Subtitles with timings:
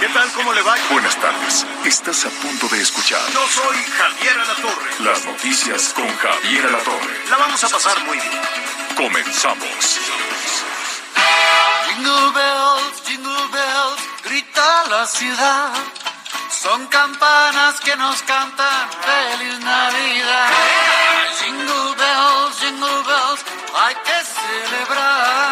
[0.00, 0.32] ¿Qué tal?
[0.32, 0.74] ¿Cómo le va?
[0.90, 1.66] Buenas tardes.
[1.84, 4.90] Estás a punto de escuchar Yo soy Javier Alatorre.
[5.00, 7.28] las noticias con Javier Alatorre.
[7.28, 8.40] La vamos a pasar muy bien.
[8.96, 10.00] Comenzamos.
[11.86, 15.72] Jingle bells, jingle bells, grita la ciudad.
[16.50, 20.50] Son campanas que nos cantan feliz Navidad.
[21.40, 23.40] Jingle bells, jingle bells,
[23.76, 25.49] hay que celebrar.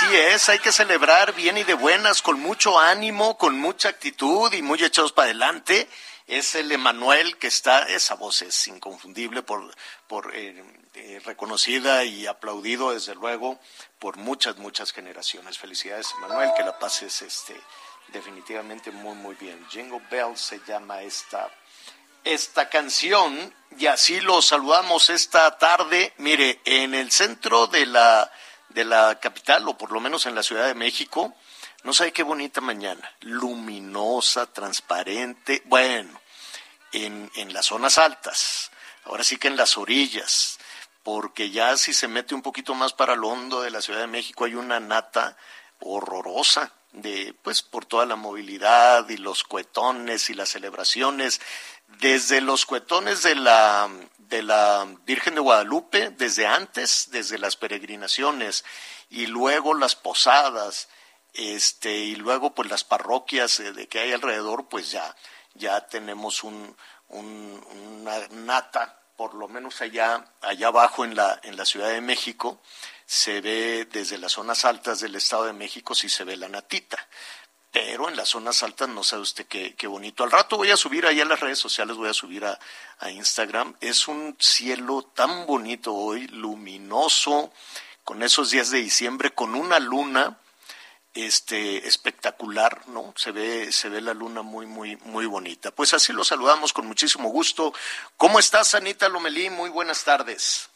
[0.00, 0.48] Así es.
[0.48, 4.82] Hay que celebrar bien y de buenas, con mucho ánimo, con mucha actitud y muy
[4.82, 5.88] echados para adelante.
[6.26, 9.74] Es el Emanuel que está, esa voz es inconfundible por,
[10.06, 10.62] por eh,
[10.94, 13.58] eh, reconocida y aplaudido desde luego
[13.98, 15.58] por muchas, muchas generaciones.
[15.58, 17.60] Felicidades, Emanuel, que la pases este,
[18.08, 19.66] definitivamente muy, muy bien.
[19.68, 21.50] Jingle Bells se llama esta,
[22.22, 26.12] esta canción y así lo saludamos esta tarde.
[26.18, 28.30] Mire, en el centro de la,
[28.70, 31.34] de la capital, o por lo menos en la Ciudad de México,
[31.84, 36.20] no sabe qué bonita mañana, luminosa, transparente, bueno,
[36.92, 38.70] en, en las zonas altas,
[39.04, 40.58] ahora sí que en las orillas,
[41.02, 44.06] porque ya si se mete un poquito más para lo hondo de la Ciudad de
[44.06, 45.36] México hay una nata
[45.80, 51.40] horrorosa de pues por toda la movilidad y los cuetones y las celebraciones
[52.00, 58.64] desde los cuetones de la de la Virgen de Guadalupe desde antes desde las peregrinaciones
[59.08, 60.88] y luego las posadas
[61.32, 65.16] este y luego pues las parroquias eh, de que hay alrededor pues ya
[65.54, 66.76] ya tenemos un,
[67.08, 67.64] un-
[68.02, 72.60] una nata por lo menos allá allá abajo en la en la Ciudad de México
[73.06, 76.98] se ve desde las zonas altas del Estado de México sí se ve la natita
[77.70, 80.24] pero en las zonas altas no sabe usted qué, bonito.
[80.24, 82.58] Al rato voy a subir ahí a las redes sociales, voy a subir a,
[82.98, 83.76] a Instagram.
[83.80, 87.52] Es un cielo tan bonito hoy, luminoso,
[88.04, 90.38] con esos días de diciembre, con una luna
[91.14, 93.12] este espectacular, ¿no?
[93.16, 95.70] Se ve, se ve la luna muy, muy, muy bonita.
[95.70, 97.74] Pues así lo saludamos con muchísimo gusto.
[98.16, 99.50] ¿Cómo estás, Anita Lomelí?
[99.50, 100.70] Muy buenas tardes.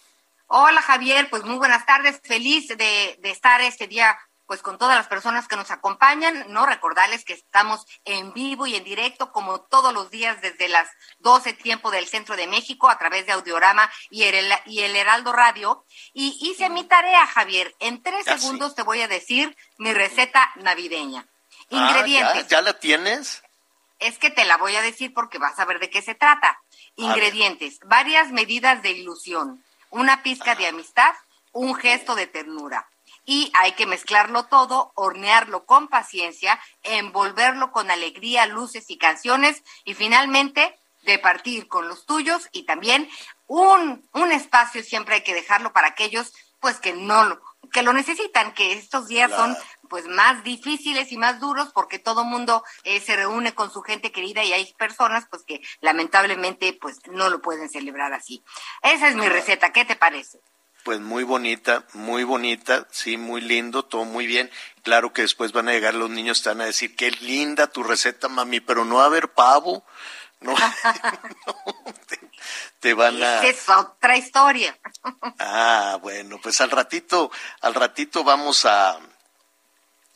[0.48, 5.08] Hola Javier, pues muy buenas tardes, feliz de estar este día pues con todas las
[5.08, 9.92] personas que nos acompañan, no recordarles que estamos en vivo y en directo como todos
[9.94, 10.88] los días desde las
[11.20, 15.32] 12 tiempo del centro de México a través de Audiorama y el, y el Heraldo
[15.32, 15.84] Radio.
[16.12, 17.74] Y hice mi tarea, Javier.
[17.78, 18.38] En tres sí.
[18.38, 21.26] segundos te voy a decir mi receta navideña.
[21.70, 22.48] Ah, Ingredientes.
[22.48, 23.42] ¿ya, ¿Ya la tienes?
[23.98, 26.60] Es que te la voy a decir porque vas a ver de qué se trata.
[26.96, 31.14] Ingredientes, varias medidas de ilusión, una pizca de amistad,
[31.52, 32.88] un gesto de ternura.
[33.24, 39.94] Y hay que mezclarlo todo, hornearlo con paciencia, envolverlo con alegría, luces y canciones y
[39.94, 43.08] finalmente departir con los tuyos y también
[43.46, 47.92] un, un espacio siempre hay que dejarlo para aquellos pues que no lo, que lo
[47.92, 49.56] necesitan, que estos días son
[49.88, 54.12] pues más difíciles y más duros porque todo mundo eh, se reúne con su gente
[54.12, 58.44] querida y hay personas pues que lamentablemente pues no lo pueden celebrar así.
[58.82, 60.40] Esa es mi receta, ¿qué te parece?
[60.84, 64.50] Pues muy bonita, muy bonita, sí, muy lindo, todo muy bien.
[64.82, 67.84] Claro que después van a llegar los niños, te van a decir, qué linda tu
[67.84, 69.84] receta, mami, pero no va a haber pavo.
[70.40, 70.54] No,
[71.46, 72.18] no, te,
[72.80, 73.44] te van a...
[73.44, 74.76] Es otra historia.
[75.38, 78.98] Ah, bueno, pues al ratito, al ratito vamos a,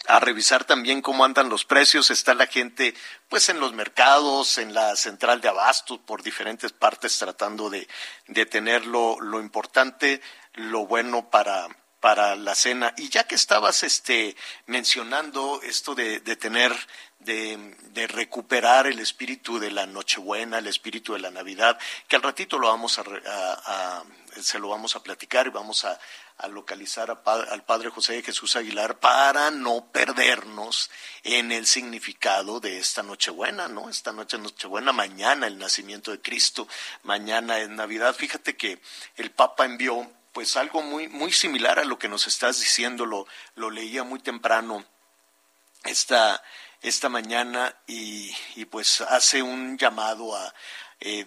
[0.09, 2.11] a revisar también cómo andan los precios.
[2.11, 2.95] Está la gente,
[3.29, 7.87] pues en los mercados, en la central de abastos, por diferentes partes, tratando de,
[8.27, 10.21] de tener lo, lo importante,
[10.57, 11.69] lo bueno para,
[12.01, 12.93] para la cena.
[12.97, 14.37] Y ya que estabas este,
[14.67, 16.75] mencionando esto de, de tener,
[17.21, 22.23] de, de recuperar el espíritu de la Nochebuena, el espíritu de la Navidad, que al
[22.23, 24.05] ratito lo vamos a,
[24.41, 25.99] se lo vamos a platicar y vamos a,
[26.39, 30.91] a localizar a al Padre José de Jesús Aguilar para no perdernos
[31.25, 33.89] en el significado de esta Nochebuena, ¿no?
[33.89, 36.69] Esta noche Nochebuena, mañana el nacimiento de Cristo,
[37.03, 38.15] mañana es Navidad.
[38.15, 38.81] Fíjate que
[39.17, 43.27] el Papa envió pues algo muy, muy similar a lo que nos estás diciendo, lo,
[43.55, 44.85] lo leía muy temprano
[45.83, 46.43] esta,
[46.83, 50.55] esta mañana y, y pues hace un llamado a
[51.01, 51.27] eh,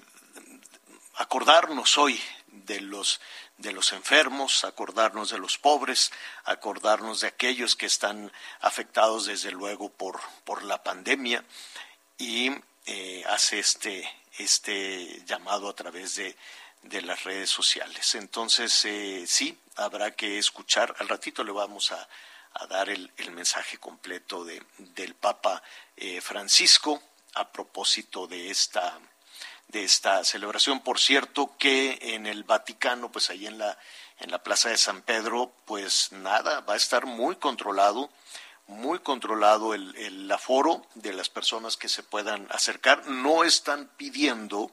[1.16, 2.22] acordarnos hoy
[2.52, 3.20] de los
[3.58, 6.12] de los enfermos, acordarnos de los pobres,
[6.44, 8.32] acordarnos de aquellos que están
[8.62, 11.44] afectados desde luego por, por la pandemia.
[12.20, 12.52] Y
[12.86, 14.08] eh, hace este,
[14.38, 16.38] este llamado a través de,
[16.82, 18.16] de las redes sociales.
[18.16, 20.96] Entonces, eh, sí, habrá que escuchar.
[21.00, 22.08] Al ratito le vamos a,
[22.54, 25.62] a dar el, el, mensaje completo de, del Papa
[25.96, 27.02] eh, Francisco
[27.36, 29.00] a propósito de esta
[29.70, 30.82] de esta celebración.
[30.82, 33.78] Por cierto, que en el Vaticano, pues ahí en la,
[34.20, 38.10] en la Plaza de San Pedro, pues nada, va a estar muy controlado,
[38.66, 43.06] muy controlado el, el aforo de las personas que se puedan acercar.
[43.08, 44.72] No están pidiendo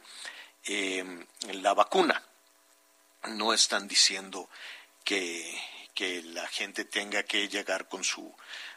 [0.66, 2.22] eh, la vacuna,
[3.28, 4.48] no están diciendo
[5.04, 5.60] que,
[5.94, 8.34] que la gente tenga que llegar con su,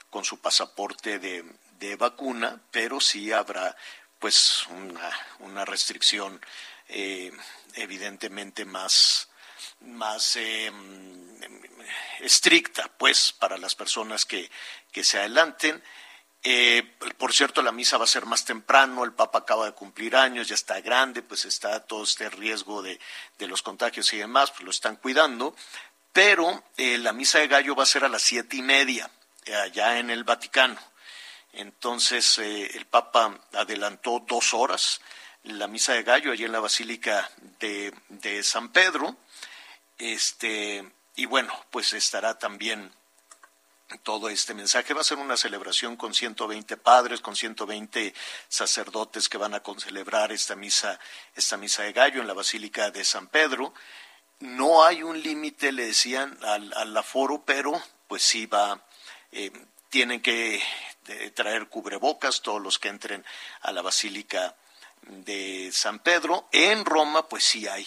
[0.10, 1.46] con su pasaporte de,
[1.80, 3.76] de vacuna, pero sí habrá
[4.20, 6.42] pues una, una restricción
[6.90, 7.32] eh,
[7.76, 9.30] evidentemente más,
[9.82, 10.72] más eh,
[12.20, 14.50] estricta, pues, para las personas que,
[14.92, 15.82] que se adelanten.
[16.44, 16.84] Eh,
[17.18, 20.48] por cierto, la misa va a ser más temprano, el Papa acaba de cumplir años,
[20.48, 23.00] ya está grande, pues está todo este riesgo de,
[23.40, 25.56] los contagios y demás, pues lo están cuidando,
[26.14, 29.10] pero eh, la misa de gallo va a ser a las siete y media,
[29.64, 30.80] allá en el Vaticano.
[31.52, 35.02] Entonces eh, el Papa adelantó dos horas
[35.44, 39.16] la misa de gallo allí en la Basílica de, de San Pedro.
[39.98, 42.92] Este, y bueno, pues estará también
[44.04, 44.94] todo este mensaje.
[44.94, 48.14] Va a ser una celebración con 120 padres, con 120
[48.48, 51.00] sacerdotes que van a celebrar esta misa,
[51.36, 53.74] esta misa de gallo en la Basílica de San Pedro.
[54.40, 58.82] No hay un límite, le decían, al, aforo, pero pues sí va,
[59.32, 59.52] eh,
[59.90, 60.62] tienen que
[61.06, 63.26] de traer cubrebocas todos los que entren
[63.62, 64.56] a la Basílica
[65.02, 66.48] de San Pedro.
[66.52, 67.86] En Roma, pues sí hay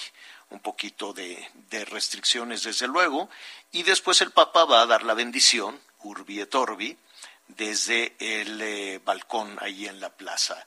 [0.50, 1.48] un poquito de,
[1.86, 3.30] restricciones, desde luego,
[3.70, 6.54] y después el Papa va a dar la bendición, Urbi et
[7.48, 10.66] desde el eh, balcón ahí en la plaza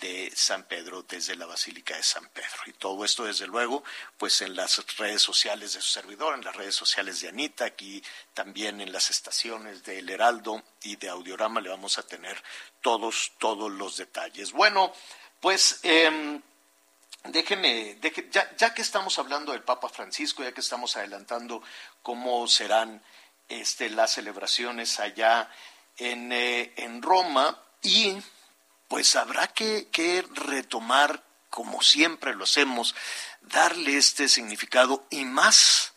[0.00, 2.62] de San Pedro desde la Basílica de San Pedro.
[2.66, 3.82] Y todo esto, desde luego,
[4.16, 8.02] pues en las redes sociales de su servidor, en las redes sociales de Anita, aquí
[8.32, 12.40] también en las estaciones de El Heraldo y de Audiorama le vamos a tener
[12.80, 14.52] todos, todos los detalles.
[14.52, 14.92] Bueno,
[15.40, 16.40] pues eh,
[17.24, 21.62] déjeme, déjeme ya, ya, que estamos hablando del Papa Francisco, ya que estamos adelantando
[22.02, 23.02] cómo serán
[23.50, 25.50] este, las celebraciones allá
[25.98, 28.16] en, eh, en Roma y
[28.88, 32.94] pues habrá que, que, retomar, como siempre lo hacemos,
[33.42, 35.92] darle este significado y más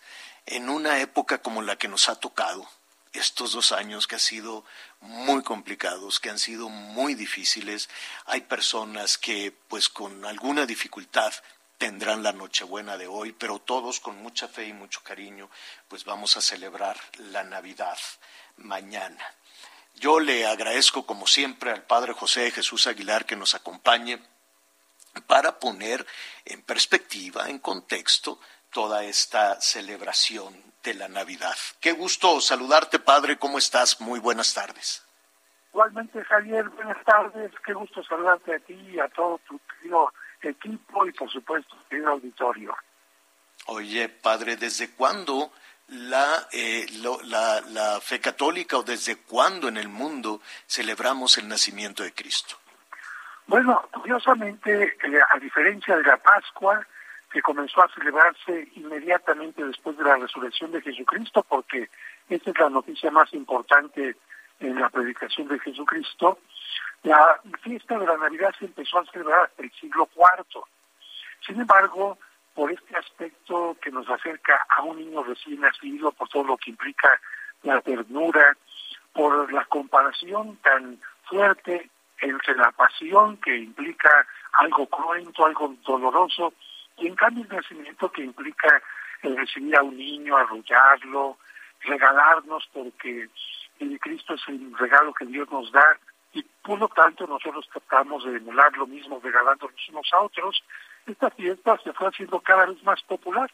[0.46, 2.70] en una época como la que nos ha tocado,
[3.14, 4.66] estos dos años que han sido
[5.00, 7.90] muy complicados, que han sido muy difíciles.
[8.26, 11.34] Hay personas que pues con alguna dificultad
[11.78, 15.50] tendrán la Nochebuena de hoy, pero todos con mucha fe y mucho cariño,
[15.88, 17.98] pues vamos a celebrar la Navidad
[18.58, 19.24] mañana.
[19.96, 24.20] Yo le agradezco, como siempre, al Padre José Jesús Aguilar que nos acompañe
[25.28, 26.06] para poner
[26.46, 28.40] en perspectiva, en contexto,
[28.72, 31.56] toda esta celebración de la Navidad.
[31.80, 33.38] Qué gusto saludarte, Padre.
[33.38, 34.02] ¿Cómo estás?
[34.02, 35.06] Muy buenas tardes.
[35.72, 37.52] Igualmente, Javier, buenas tardes.
[37.66, 40.12] Qué gusto saludarte a ti y a todo tu querido
[40.50, 42.76] equipo y, por supuesto, querido auditorio.
[43.68, 45.52] Oye, Padre, ¿desde cuándo
[45.88, 51.48] la, eh, lo, la, la fe católica o desde cuándo en el mundo celebramos el
[51.48, 52.56] nacimiento de Cristo?
[53.48, 56.86] Bueno, curiosamente, eh, a diferencia de la Pascua,
[57.32, 61.90] que comenzó a celebrarse inmediatamente después de la resurrección de Jesucristo, porque
[62.30, 64.16] esta es la noticia más importante
[64.60, 66.40] en la predicación de Jesucristo,
[67.04, 70.64] la fiesta de la Navidad se empezó a celebrar hasta el siglo IV.
[71.46, 72.18] Sin embargo,
[72.54, 76.72] por este aspecto que nos acerca a un niño recién nacido, por todo lo que
[76.72, 77.20] implica
[77.64, 78.56] la ternura,
[79.12, 81.90] por la comparación tan fuerte
[82.20, 86.54] entre la pasión que implica algo cruento, algo doloroso,
[86.98, 88.82] y en cambio el nacimiento que implica
[89.24, 91.38] el recibir a un niño, arrullarlo,
[91.82, 93.30] regalarnos, porque
[93.80, 95.98] el Cristo es el regalo que Dios nos da,
[96.34, 100.64] y por lo tanto nosotros tratamos de emular lo mismo regalándonos unos a otros,
[101.06, 103.52] esta fiesta se fue haciendo cada vez más popular.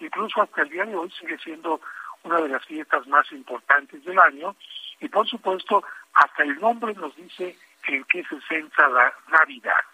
[0.00, 1.80] Incluso hasta el día de hoy sigue siendo
[2.24, 4.56] una de las fiestas más importantes del año
[5.00, 7.56] y por supuesto hasta el nombre nos dice
[7.86, 9.84] en qué se centra la Navidad.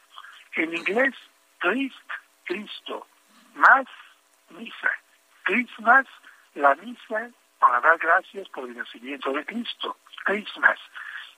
[0.54, 1.14] En inglés,
[1.58, 2.08] Christ,
[2.44, 3.06] Cristo,
[3.54, 3.86] más
[4.50, 4.90] misa.
[5.44, 6.06] Christmas,
[6.54, 9.96] la misa para dar gracias por el nacimiento de Cristo.
[10.24, 10.78] Christmas.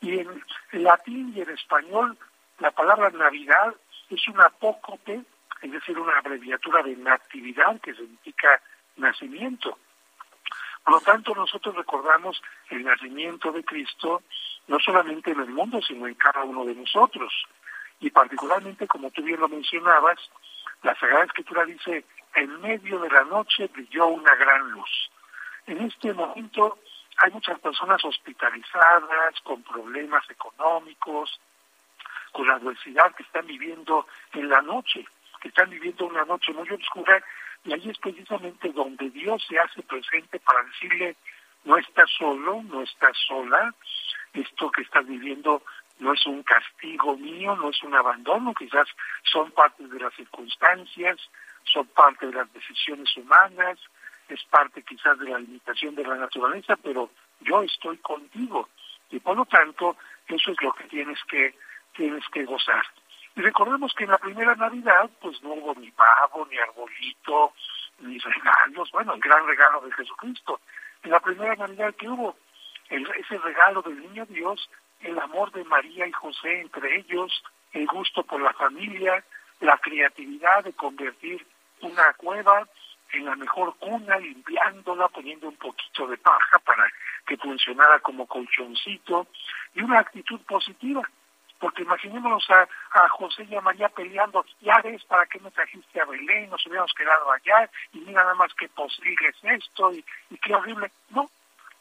[0.01, 2.19] Y en latín y en español,
[2.59, 3.75] la palabra Navidad
[4.11, 5.25] es una apócope
[5.65, 8.61] es decir, una abreviatura de natividad que significa
[8.97, 9.79] nacimiento.
[10.85, 14.23] Por lo tanto, nosotros recordamos el nacimiento de Cristo
[14.67, 17.33] no solamente en el mundo, sino en cada uno de nosotros.
[18.01, 20.19] Y particularmente, como tú bien lo mencionabas,
[20.83, 25.11] la Sagrada Escritura dice, en medio de la noche brilló una gran luz.
[25.67, 26.79] En este momento
[27.18, 31.40] hay muchas personas hospitalizadas, con problemas económicos,
[32.33, 35.04] con la adversidad que están viviendo en la noche,
[35.40, 37.23] que están viviendo una noche muy oscura,
[37.64, 41.16] y ahí es precisamente donde Dios se hace presente para decirle,
[41.64, 43.73] no estás solo, no estás sola,
[44.33, 45.62] esto que estás viviendo
[45.99, 48.88] no es un castigo mío, no es un abandono, quizás
[49.23, 51.18] son parte de las circunstancias,
[51.64, 53.78] son parte de las decisiones humanas,
[54.28, 58.69] es parte quizás de la limitación de la naturaleza, pero yo estoy contigo
[59.11, 59.97] y por lo tanto
[60.28, 61.54] eso es lo que tienes que
[61.95, 62.85] tienes que gozar.
[63.37, 67.52] Y recordemos que en la primera Navidad pues no hubo ni pavo, ni arbolito,
[68.00, 70.61] ni regalos, bueno, el gran regalo de Jesucristo.
[71.02, 72.37] En la primera Navidad que hubo,
[72.88, 74.69] ese regalo del niño Dios,
[75.00, 79.25] el amor de María y José entre ellos, el gusto por la familia,
[79.61, 81.47] la creatividad de convertir
[81.81, 82.66] una cueva
[83.18, 86.87] en la mejor cuna, limpiándola, poniendo un poquito de paja para
[87.26, 89.26] que funcionara como colchoncito,
[89.75, 91.02] y una actitud positiva.
[91.59, 96.04] Porque imaginémonos a, José y a María peleando, ya ves, ¿para qué me trajiste a
[96.04, 96.50] Belén?
[96.50, 100.04] Nos hubiéramos quedado allá, y mira nada más que posible es esto, y
[100.38, 100.90] qué horrible.
[101.11, 101.30] No,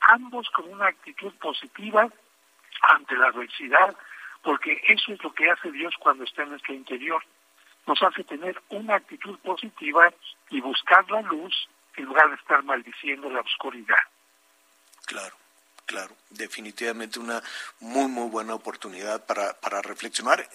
[0.07, 2.07] ambos con una actitud positiva
[2.81, 3.95] ante la adversidad,
[4.41, 7.23] porque eso es lo que hace Dios cuando está en nuestro interior
[7.85, 10.11] nos hace tener una actitud positiva
[10.53, 11.53] y buscar la luz
[11.95, 13.98] en lugar de estar maldiciendo la oscuridad.
[15.05, 15.36] Claro,
[15.86, 17.41] claro, definitivamente una
[17.79, 20.48] muy, muy buena oportunidad para, para reflexionar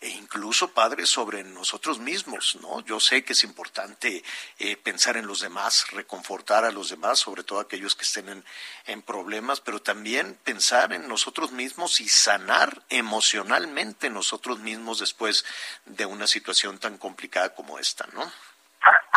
[0.00, 2.84] e incluso, padre, sobre nosotros mismos, ¿no?
[2.84, 4.22] Yo sé que es importante
[4.58, 8.44] eh, pensar en los demás, reconfortar a los demás, sobre todo aquellos que estén en,
[8.86, 15.44] en, problemas, pero también pensar en nosotros mismos y sanar emocionalmente nosotros mismos después
[15.86, 18.30] de una situación tan complicada como esta, ¿no?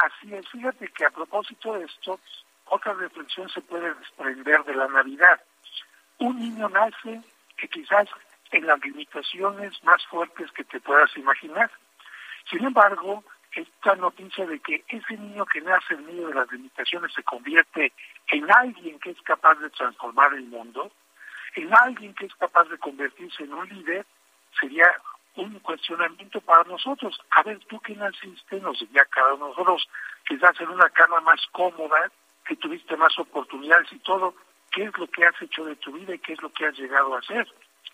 [0.08, 2.20] Así es, fíjate que a propósito de esto,
[2.66, 5.42] otra reflexión se puede desprender de la Navidad.
[6.20, 7.22] Un niño nace
[7.58, 8.08] que quizás
[8.52, 11.70] en las limitaciones más fuertes que te puedas imaginar.
[12.50, 13.22] Sin embargo,
[13.52, 17.92] esta noticia de que ese niño que nace en medio de las limitaciones se convierte
[18.28, 20.90] en alguien que es capaz de transformar el mundo,
[21.56, 24.06] en alguien que es capaz de convertirse en un líder,
[24.58, 24.90] sería
[25.38, 27.20] un cuestionamiento para nosotros.
[27.32, 29.88] A ver, tú que naciste, nos diría cada uno de nosotros,
[30.28, 32.12] quizás en una cama más cómoda,
[32.46, 34.34] que tuviste más oportunidades y todo,
[34.72, 36.78] ¿qué es lo que has hecho de tu vida y qué es lo que has
[36.78, 37.48] llegado a hacer?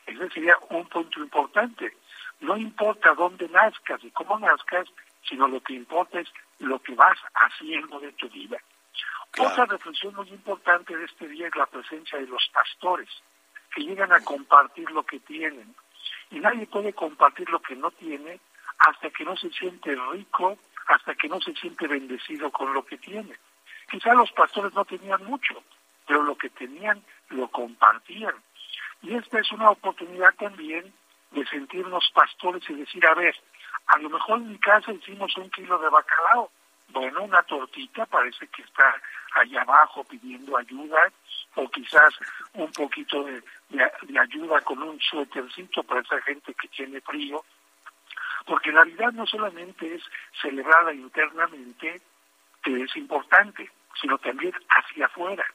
[0.06, 1.96] Ese sería un punto importante.
[2.42, 4.88] No importa dónde nazcas y cómo nazcas,
[5.28, 8.58] sino lo que importa es lo que vas haciendo de tu vida.
[9.40, 13.10] Otra reflexión muy importante de este día es la presencia de los pastores,
[13.74, 15.74] que llegan a compartir lo que tienen.
[16.32, 18.40] Y nadie puede compartir lo que no tiene
[18.80, 22.98] hasta que no se siente rico, hasta que no se siente bendecido con lo que
[22.98, 23.36] tiene.
[23.90, 25.64] Quizá los pastores no tenían mucho,
[26.08, 28.36] pero lo que tenían lo compartían.
[29.02, 30.94] Y esta es una oportunidad también
[31.32, 33.36] de sentirnos pastores y decir, a ver,
[33.88, 36.52] a lo mejor en mi casa hicimos un kilo de bacalao.
[36.90, 38.96] Bueno, una tortita parece que está
[39.36, 41.12] allá abajo pidiendo ayuda,
[41.56, 42.14] o quizás
[42.54, 47.44] un poquito de, de, ayuda con un suétercito para esa gente que tiene frío.
[48.46, 50.04] Porque Navidad no solamente es
[50.42, 52.02] celebrada internamente,
[52.62, 53.70] que es importante,
[54.02, 55.46] sino también hacia afuera.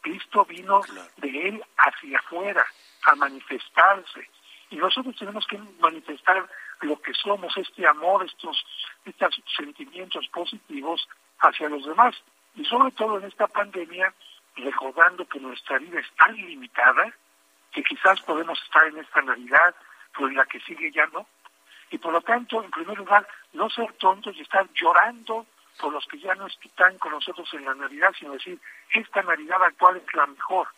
[0.00, 0.80] Cristo vino
[1.18, 2.64] de él hacia afuera
[3.04, 4.28] a manifestarse.
[4.70, 6.48] Y nosotros tenemos que manifestar
[6.82, 8.64] lo que somos, este amor, estos,
[9.04, 11.06] estos sentimientos positivos
[11.40, 12.14] hacia los demás.
[12.54, 14.14] Y sobre todo en esta pandemia,
[14.60, 17.12] recordando que nuestra vida es tan limitada
[17.72, 19.74] que quizás podemos estar en esta Navidad,
[20.12, 21.26] pero en la que sigue ya no.
[21.90, 25.46] Y por lo tanto, en primer lugar, no ser tontos y estar llorando
[25.80, 28.58] por los que ya no están con nosotros en la Navidad, sino decir,
[28.92, 30.68] esta Navidad actual es la mejor,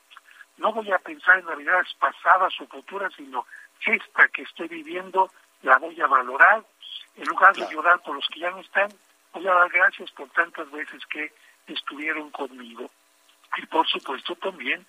[0.58, 3.46] no voy a pensar en navidades pasadas o futuras, sino
[3.84, 5.30] esta que estoy viviendo
[5.62, 6.64] la voy a valorar.
[7.16, 8.88] En lugar de llorar por los que ya no están,
[9.32, 11.32] voy a dar gracias por tantas veces que
[11.66, 12.90] estuvieron conmigo.
[13.56, 14.86] Y por supuesto también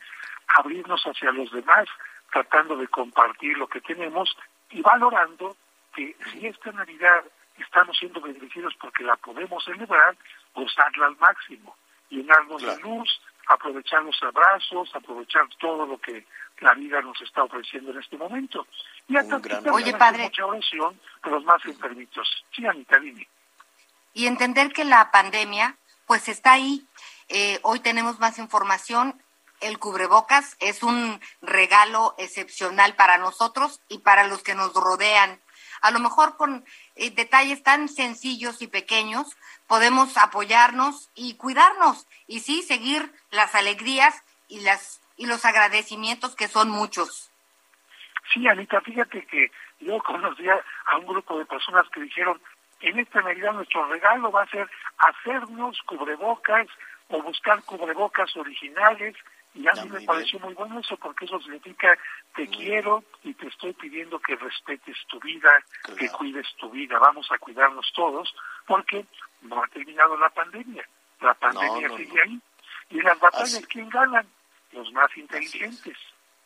[0.47, 1.87] abrirnos hacia los demás,
[2.31, 4.35] tratando de compartir lo que tenemos
[4.69, 5.55] y valorando
[5.93, 7.23] que si esta Navidad
[7.57, 10.17] estamos siendo bendecidos porque la podemos celebrar,
[10.55, 11.75] gozarla al máximo,
[12.09, 16.25] llenarnos de luz, aprovechar los abrazos, aprovechar todo lo que
[16.59, 18.67] la vida nos está ofreciendo en este momento.
[19.07, 19.67] Y hasta gran...
[19.69, 20.23] Oye, padre.
[20.23, 22.45] mucha oración por los más enfermitos.
[22.55, 23.27] Sí, Anita, dime.
[24.13, 26.85] Y entender que la pandemia Pues está ahí.
[27.35, 29.19] Eh, hoy tenemos más información.
[29.59, 35.39] El cubrebocas es un regalo excepcional para nosotros y para los que nos rodean.
[35.81, 36.63] A lo mejor con
[36.95, 39.35] eh, detalles tan sencillos y pequeños
[39.65, 46.47] podemos apoyarnos y cuidarnos y sí seguir las alegrías y las y los agradecimientos que
[46.47, 47.31] son muchos.
[48.31, 52.39] Sí, Anita, fíjate que yo conocía a un grupo de personas que dijeron,
[52.81, 56.67] en esta Navidad nuestro regalo va a ser hacernos cubrebocas
[57.09, 59.15] o buscar cubrebocas originales
[59.55, 61.95] y a mí me pareció muy bueno eso porque eso significa
[62.35, 65.51] te quiero y te estoy pidiendo que respetes tu vida,
[65.97, 66.97] que cuides tu vida.
[66.97, 68.33] Vamos a cuidarnos todos
[68.65, 69.05] porque
[69.41, 70.87] no ha terminado la pandemia.
[71.21, 72.41] La pandemia sigue ahí.
[72.89, 74.27] Y las batallas, ¿quién ganan?
[74.71, 75.97] Los más inteligentes.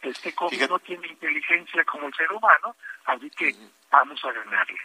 [0.02, 3.56] Este COVID no tiene inteligencia como el ser humano, así que
[3.90, 4.80] vamos a ganarle.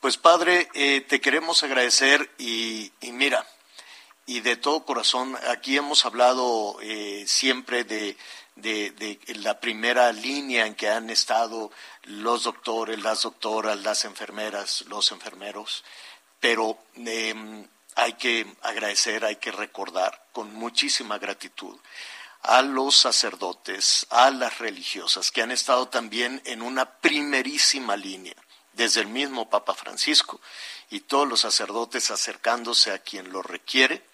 [0.00, 3.44] Pues padre, eh, te queremos agradecer y, y mira,
[4.30, 8.16] y de todo corazón, aquí hemos hablado eh, siempre de,
[8.54, 11.72] de, la primera línea en que han estado
[12.04, 15.82] los doctores, las doctoras, las enfermeras, los enfermeros,
[16.38, 21.76] pero em, hay que agradecer, hay que recordar con muchísima gratitud
[22.42, 28.36] a los sacerdotes, a las religiosas, que han estado también en una primerísima línea,
[28.74, 30.40] desde el mismo Papa Francisco,
[30.88, 34.08] y todos los sacerdotes acercándose a quien lo requiere,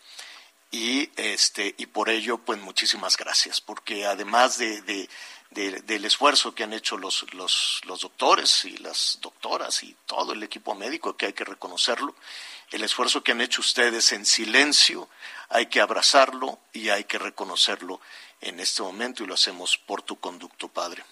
[0.71, 5.09] y este y por ello pues muchísimas gracias porque además de,
[5.51, 10.43] del esfuerzo que han hecho los, los, los doctores y las doctoras y todo el
[10.43, 12.15] equipo médico que hay que reconocerlo
[12.73, 15.09] el esfuerzo que han hecho ustedes en silencio
[15.49, 18.01] hay que abrazarlo y hay que reconocerlo
[18.41, 21.03] en este momento y lo hacemos por tu conducto padre.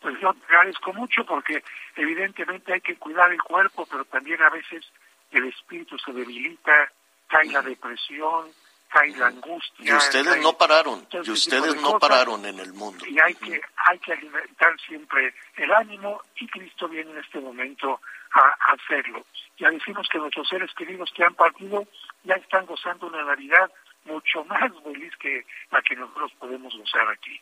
[0.00, 1.64] Pues yo te agradezco mucho porque
[1.96, 4.86] evidentemente hay que cuidar el cuerpo pero también a veces
[5.32, 6.92] el espíritu se debilita
[7.26, 8.48] cae la depresión
[8.88, 9.84] cae la angustia.
[9.84, 13.04] Y ustedes no pararon, y ustedes no pararon en el mundo.
[13.06, 18.00] Y hay que, hay que alimentar siempre el ánimo y Cristo viene en este momento
[18.32, 19.24] a, hacerlo.
[19.58, 21.86] Ya decimos que nuestros seres queridos que han partido
[22.24, 23.70] ya están gozando una Navidad
[24.04, 27.40] mucho más feliz que la que nosotros podemos gozar aquí.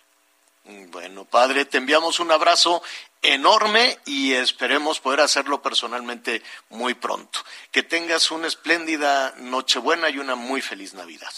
[0.67, 2.83] Bueno, padre, te enviamos un abrazo
[3.23, 7.39] enorme y esperemos poder hacerlo personalmente muy pronto.
[7.71, 11.31] Que tengas una espléndida Nochebuena y una muy feliz Navidad.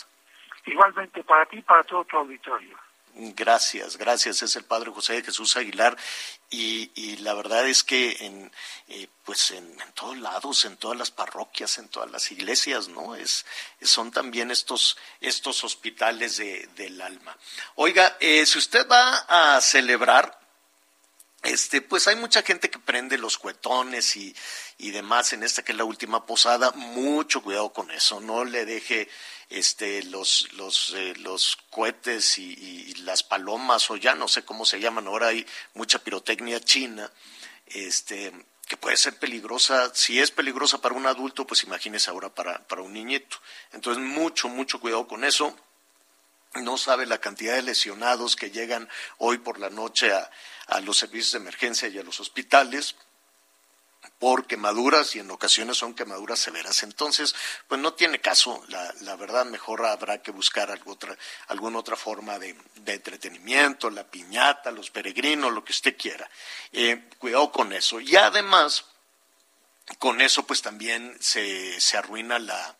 [0.65, 2.79] Igualmente para ti para todo tu auditorio.
[3.21, 4.43] Gracias, gracias.
[4.43, 5.97] Es el Padre José Jesús Aguilar
[6.51, 8.53] y, la verdad es que en,
[8.87, 13.17] eh, pues en, todos lados, en todas las parroquias, en todas las iglesias, ¿no?
[13.17, 13.45] Es,
[13.83, 17.37] son también estos, estos hospitales de, del alma.
[17.75, 19.27] Oiga, eh, si usted va
[19.57, 20.39] a celebrar,
[21.43, 24.35] este, pues hay mucha gente que prende los cuetones y,
[24.77, 26.73] y demás en esta que es la última posada.
[26.73, 29.09] Mucho cuidado con eso, no le deje
[29.49, 34.81] este, los, los, eh, los cohetes y, las palomas, o ya no sé cómo se
[34.81, 37.11] llaman, ahora hay mucha pirotecnia china,
[37.67, 38.33] este,
[38.67, 42.83] que puede ser peligrosa, si es peligrosa para un adulto, pues imagínese ahora para, para
[42.83, 43.39] un niñito.
[43.73, 45.57] Entonces, mucho, mucho cuidado con eso.
[46.55, 50.31] No sabe la cantidad de lesionados que llegan hoy por la noche a,
[50.69, 52.95] a los servicios de emergencia y a los hospitales
[54.19, 56.83] por quemaduras y en ocasiones son quemaduras severas.
[56.83, 57.35] Entonces,
[57.67, 61.17] pues no tiene caso, la, la verdad mejor habrá que buscar otra,
[61.49, 66.29] alguna otra forma de, entretenimiento, la piñata, los peregrinos, lo que usted quiera.
[66.73, 68.01] Eh, cuidado con eso.
[68.01, 68.85] Y además,
[69.99, 72.77] con eso pues también se, se arruina la,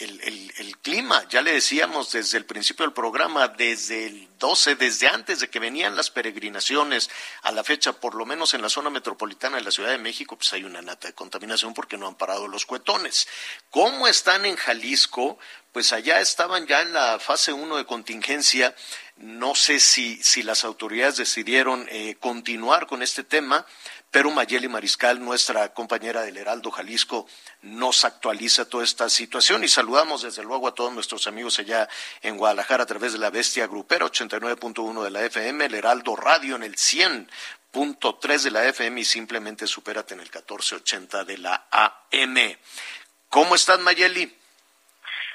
[0.00, 1.26] el, el, clima.
[1.28, 5.58] Ya le decíamos desde el principio del programa, desde el 12, desde antes de que
[5.58, 7.10] venían las peregrinaciones
[7.42, 10.36] a la fecha, por lo menos en la zona metropolitana de la Ciudad de México,
[10.36, 13.28] pues hay una nata de contaminación porque no han parado los cuetones.
[13.70, 15.38] ¿Cómo están en Jalisco?
[15.72, 18.74] Pues allá estaban ya en la fase 1 de contingencia.
[19.16, 23.66] No sé si, si las autoridades decidieron eh, continuar con este tema
[24.10, 27.28] pero Mayeli Mariscal, nuestra compañera del Heraldo Jalisco,
[27.62, 31.88] nos actualiza toda esta situación y saludamos desde luego a todos nuestros amigos allá
[32.22, 36.56] en Guadalajara a través de la Bestia Grupera 89.1 de la FM, el Heraldo Radio
[36.56, 42.56] en el 100.3 de la FM y simplemente supérate en el 1480 de la AM.
[43.28, 44.39] ¿Cómo estás, Mayeli?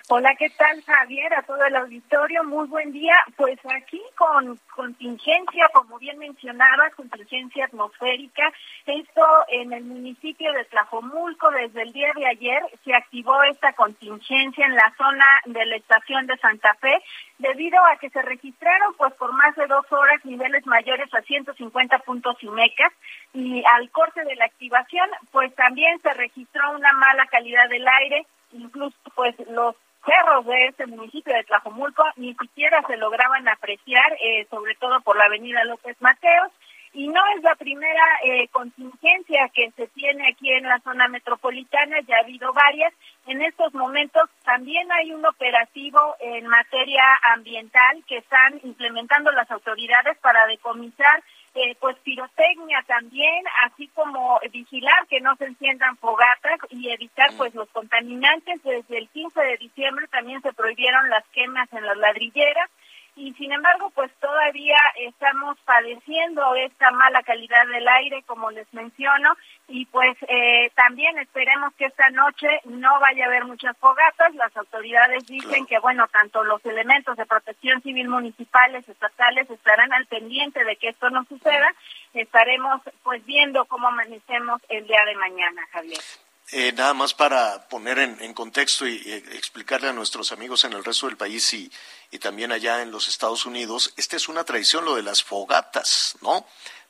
[0.07, 1.33] Hola, ¿qué tal Javier?
[1.33, 3.15] A todo el auditorio, muy buen día.
[3.37, 8.53] Pues aquí con contingencia, como bien mencionaba, contingencia atmosférica.
[8.85, 14.67] Esto en el municipio de Tlajomulco, desde el día de ayer se activó esta contingencia
[14.67, 17.01] en la zona de la estación de Santa Fe,
[17.39, 21.97] debido a que se registraron pues por más de dos horas niveles mayores a 150
[22.05, 22.93] puntos y mecas
[23.33, 28.27] y al corte de la activación pues también se registró una mala calidad del aire
[28.51, 34.45] incluso pues los cerros de este municipio de Tlajomulco ni siquiera se lograban apreciar, eh,
[34.49, 36.51] sobre todo por la avenida López Mateos,
[36.95, 41.99] y no es la primera eh, contingencia que se tiene aquí en la zona metropolitana,
[42.07, 42.93] ya ha habido varias.
[43.27, 47.03] En estos momentos también hay un operativo en materia
[47.33, 51.21] ambiental que están implementando las autoridades para decomisar
[51.55, 57.55] eh, pues pirotecnia también, así como vigilar que no se enciendan fogatas y evitar pues
[57.55, 58.61] los contaminantes.
[58.63, 62.69] Desde el 15 de diciembre también se prohibieron las quemas en las ladrilleras
[63.15, 69.35] y sin embargo pues todavía estamos padeciendo esta mala calidad del aire como les menciono
[69.67, 74.35] y pues eh, también esperemos que esta noche no vaya a haber muchas fogatas.
[74.35, 80.05] Las autoridades dicen que bueno tanto los elementos de protección civil municipales estatales estarán al
[80.07, 81.73] pendiente de que esto no suceda.
[82.13, 87.97] Estaremos pues viendo cómo amanecemos el día de mañana Javier eh, nada más para poner
[87.97, 88.95] en, contexto y,
[89.33, 91.71] explicarle a nuestros amigos en el resto del país y,
[92.19, 96.45] también allá en los Estados Unidos, esta es una tradición, lo de las fogatas, ¿no?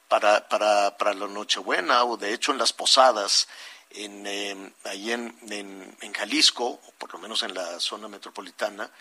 [0.07, 3.47] Para, para, para la Nochebuena o de hecho en las posadas,
[3.89, 8.91] en, em, ahí en, en, Jalisco, o por lo menos en la zona metropolitana,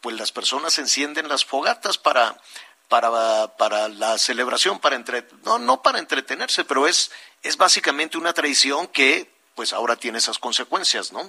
[0.00, 2.40] pues las personas encienden las fogatas para,
[2.88, 7.10] para, para la celebración, para entre, no, no para entretenerse, pero es,
[7.42, 11.20] es básicamente una tradición que pues ahora tiene esas consecuencias, ¿no?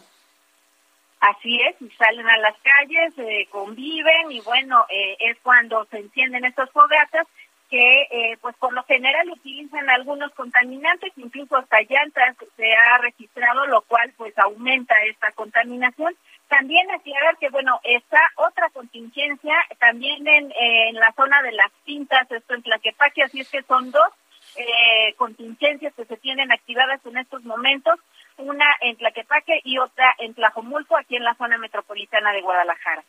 [1.21, 5.99] Así es, y salen a las calles, eh, conviven y bueno, eh, es cuando se
[5.99, 7.27] encienden estas fogatas
[7.69, 13.67] que eh, pues por lo general utilizan algunos contaminantes, incluso hasta llantas se ha registrado,
[13.67, 16.15] lo cual pues aumenta esta contaminación.
[16.49, 22.29] También aclarar que bueno, está otra contingencia también en, en la zona de las pintas,
[22.31, 24.11] esto en Tlaquepaque, así es que son dos
[24.55, 27.99] eh, contingencias que se tienen activadas en estos momentos
[28.37, 33.03] una en Tlaquepaque y otra en Tlajomulco, aquí en la zona metropolitana de Guadalajara.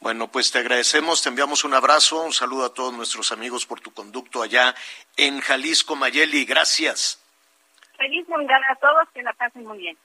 [0.00, 3.80] Bueno, pues te agradecemos, te enviamos un abrazo, un saludo a todos nuestros amigos por
[3.80, 4.74] tu conducto allá
[5.16, 7.22] en Jalisco, Mayeli, gracias.
[7.96, 9.96] Feliz Navidad a todos, que la pasen muy bien.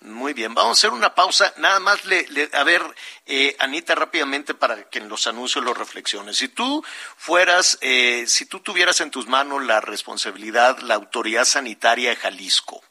[0.00, 1.52] Muy bien, vamos a hacer una pausa.
[1.56, 2.82] Nada más, le, a ver,
[3.24, 6.36] eh, Anita, rápidamente para que en los anuncios los reflexiones.
[6.36, 6.84] Si tú
[7.16, 12.82] fueras, eh, si tú tuvieras en tus manos la responsabilidad, la autoridad sanitaria de Jalisco,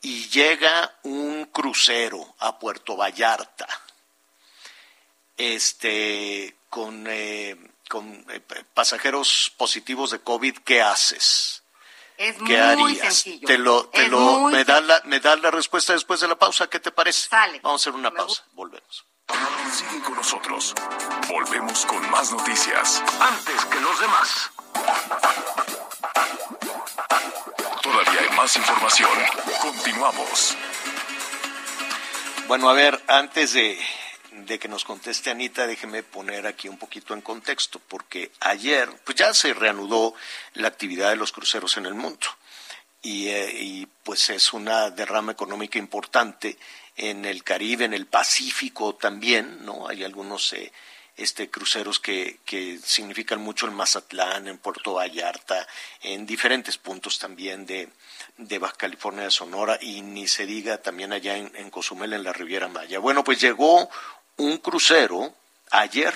[0.00, 3.68] y llega un crucero a Puerto Vallarta,
[5.36, 7.56] este, con, eh,
[7.88, 8.40] con eh,
[8.74, 11.61] pasajeros positivos de COVID, ¿qué haces?
[12.22, 13.00] Es ¿Qué muy harías?
[13.16, 13.46] sencillo.
[13.48, 16.36] Te lo, te Es lo, me das la, me das la respuesta después de la
[16.36, 17.28] pausa, ¿qué te parece?
[17.28, 17.58] Sale.
[17.64, 19.04] Vamos a hacer una Me pausa, volvemos.
[19.72, 20.72] Sigue con nosotros.
[21.28, 23.02] Volvemos con más noticias.
[23.20, 24.50] Antes que los demás.
[27.82, 29.10] Todavía hay más información.
[29.60, 30.56] Continuamos.
[32.46, 33.84] Bueno, a ver, antes de,
[34.32, 39.16] de que nos conteste Anita, déjeme poner aquí un poquito en contexto, porque ayer, pues
[39.16, 40.14] ya se reanudó
[40.54, 42.26] la actividad de los cruceros en el mundo.
[43.02, 46.56] Y, eh, y, pues es una derrama económica importante
[46.96, 49.88] en el Caribe, en el Pacífico también, ¿no?
[49.88, 50.72] Hay algunos eh,
[51.16, 55.66] este, cruceros que, que significan mucho en Mazatlán, en Puerto Vallarta,
[56.00, 57.88] en diferentes puntos también de,
[58.36, 62.24] de Baja California de Sonora y ni se diga también allá en, en Cozumel, en
[62.24, 62.98] la Riviera Maya.
[62.98, 63.90] Bueno, pues llegó
[64.42, 65.34] un crucero
[65.70, 66.14] ayer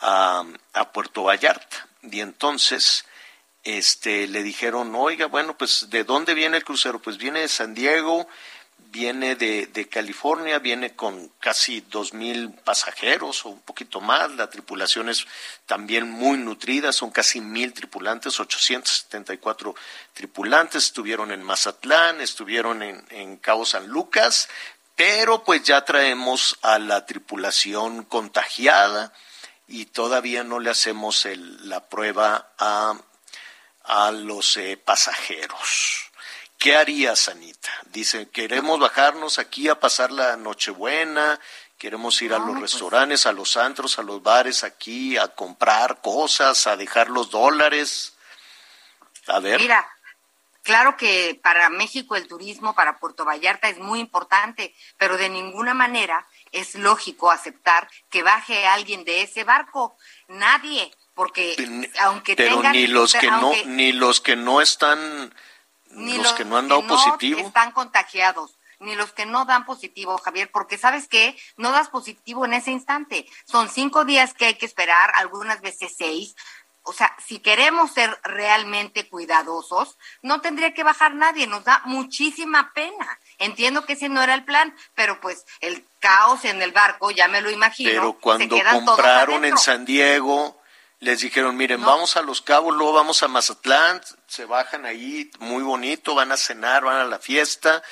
[0.00, 0.44] a,
[0.92, 3.04] Puerto Vallarta y entonces
[3.64, 7.00] este le dijeron, oiga, bueno, pues ¿de dónde viene el crucero?
[7.00, 8.26] Pues viene de San Diego,
[8.90, 14.30] viene de, California, viene con casi dos mil pasajeros o un poquito más.
[14.36, 15.26] La tripulación es
[15.66, 19.74] también muy nutrida, son casi mil tripulantes, 874
[20.14, 20.84] tripulantes.
[20.84, 24.48] Estuvieron en Mazatlán, estuvieron en Cabo San Lucas,
[24.98, 29.12] pero pues ya traemos a la tripulación contagiada
[29.68, 32.98] y todavía no le hacemos el, la prueba a,
[33.84, 36.10] a los eh, pasajeros.
[36.58, 37.70] ¿Qué harías, Anita?
[37.92, 41.38] Dice, queremos bajarnos aquí a pasar la Nochebuena,
[41.78, 46.66] queremos ir a los restaurantes, a los antros, a los bares aquí, a comprar cosas,
[46.66, 48.14] a dejar los dólares.
[49.28, 49.60] A ver.
[49.60, 49.88] Mira,
[50.68, 55.72] claro que para México el turismo, para Puerto Vallarta es muy importante, pero de ninguna
[55.72, 59.96] manera es lógico aceptar que baje alguien de ese barco.
[60.28, 61.56] Nadie, porque
[62.00, 65.34] aunque pero tengan, ni los que aunque- no ni los que no están
[65.90, 70.18] ni los, que no han dado positivo están contagiados, ni los que no dan positivo,
[70.18, 73.26] Javier, porque sabes qué, no das positivo en ese instante.
[73.46, 76.36] Son cinco días que hay que esperar, algunas veces seis.
[76.88, 82.72] O sea, si queremos ser realmente cuidadosos, no tendría que bajar nadie, nos da muchísima
[82.72, 83.20] pena.
[83.38, 87.28] Entiendo que ese no era el plan, pero pues el caos en el barco, ya
[87.28, 87.90] me lo imagino.
[87.90, 90.58] Pero cuando compraron en San Diego,
[91.00, 95.62] les dijeron, miren, vamos a Los Cabos, luego vamos a Mazatlán, se bajan ahí, muy
[95.62, 97.82] bonito, van a cenar, van a la fiesta,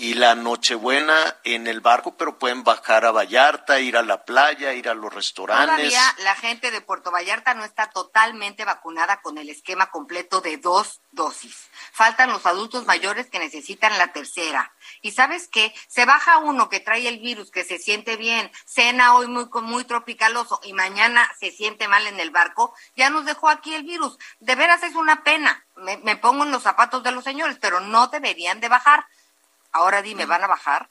[0.00, 4.72] y la Nochebuena en el barco, pero pueden bajar a Vallarta, ir a la playa,
[4.72, 5.76] ir a los restaurantes.
[5.76, 10.56] Todavía la gente de Puerto Vallarta no está totalmente vacunada con el esquema completo de
[10.56, 11.68] dos dosis.
[11.92, 14.72] Faltan los adultos mayores que necesitan la tercera.
[15.02, 19.14] Y sabes qué, se baja uno que trae el virus, que se siente bien, cena
[19.14, 23.50] hoy muy, muy tropicaloso y mañana se siente mal en el barco, ya nos dejó
[23.50, 24.16] aquí el virus.
[24.38, 25.66] De veras es una pena.
[25.76, 29.04] Me, me pongo en los zapatos de los señores, pero no deberían de bajar
[29.72, 30.88] Ahora dime, ¿van a bajar?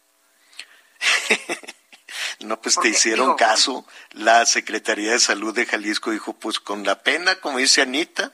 [2.40, 3.86] no, pues te hicieron caso.
[4.12, 8.34] La Secretaría de Salud de Jalisco dijo, pues con la pena, como dice Anita,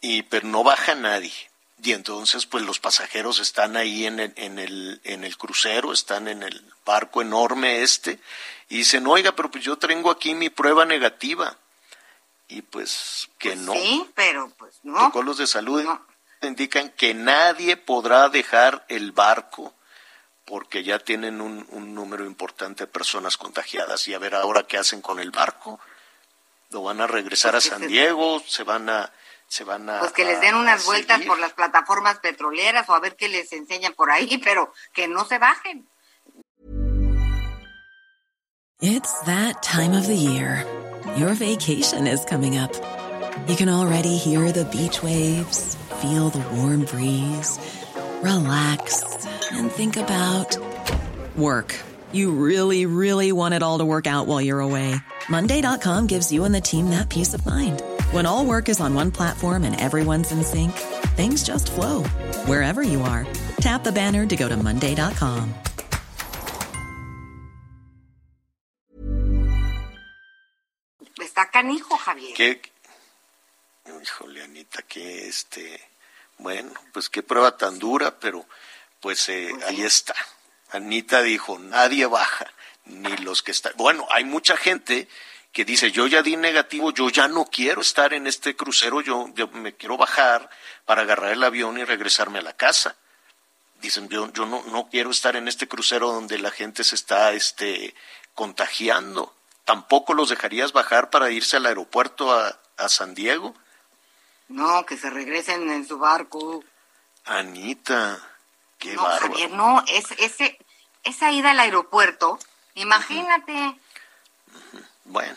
[0.00, 1.34] y pero no baja nadie.
[1.82, 6.26] Y entonces, pues los pasajeros están ahí en el, en el, en el crucero, están
[6.26, 8.18] en el barco enorme este,
[8.68, 11.58] y dicen, oiga, pero pues yo tengo aquí mi prueba negativa.
[12.48, 13.72] Y pues que pues no.
[13.74, 14.94] Sí, pero pues no.
[14.94, 15.84] Protocolos de salud
[16.46, 19.74] indican que nadie podrá dejar el barco
[20.46, 24.06] porque ya tienen un, número importante de personas contagiadas.
[24.08, 25.80] Y a ver ahora qué hacen con el barco.
[26.70, 28.42] ¿Lo van a regresar a San Diego?
[28.46, 29.12] ¿Se van a...?
[29.48, 32.98] Se van a, pues que les den unas vueltas por las plataformas petroleras o a
[32.98, 35.88] ver qué les enseñan por ahí, pero que no se bajen.
[38.80, 40.66] It's that time of the year.
[41.16, 42.72] Your vacation is coming up.
[43.46, 47.58] You can already hear the beach waves feel the warm breeze,
[48.22, 50.56] relax, and think about
[51.36, 51.74] work.
[52.12, 54.94] You really, really want it all to work out while you're away.
[55.28, 57.82] Monday.com gives you and the team that peace of mind.
[58.12, 60.72] When all work is on one platform and everyone's in sync,
[61.16, 62.04] things just flow
[62.46, 63.26] wherever you are.
[63.60, 65.54] Tap the banner to go to Monday.com.
[71.18, 72.34] Está canijo, Javier.
[72.34, 72.60] ¿Qué?
[73.86, 75.80] Híjole, Anita, que este
[76.38, 78.46] Bueno, pues qué prueba tan dura, pero
[79.00, 80.14] pues eh, ahí está.
[80.70, 82.46] Anita dijo, nadie baja,
[82.84, 83.72] ni los que están.
[83.76, 85.08] Bueno, hay mucha gente
[85.52, 89.28] que dice, yo ya di negativo, yo ya no quiero estar en este crucero, yo,
[89.54, 90.50] me quiero bajar
[90.84, 92.96] para agarrar el avión y regresarme a la casa.
[93.80, 97.32] Dicen, yo, yo no, no quiero estar en este crucero donde la gente se está
[97.32, 97.94] este,
[98.34, 99.34] contagiando.
[99.64, 103.54] ¿Tampoco los dejarías bajar para irse al aeropuerto a, a San Diego?
[104.48, 106.62] No, que se regresen en su barco.
[107.24, 108.20] Anita,
[108.78, 110.58] qué no, Javier, no, es, ese,
[111.02, 112.38] esa ida al aeropuerto,
[112.74, 113.80] imagínate.
[115.04, 115.36] Bueno,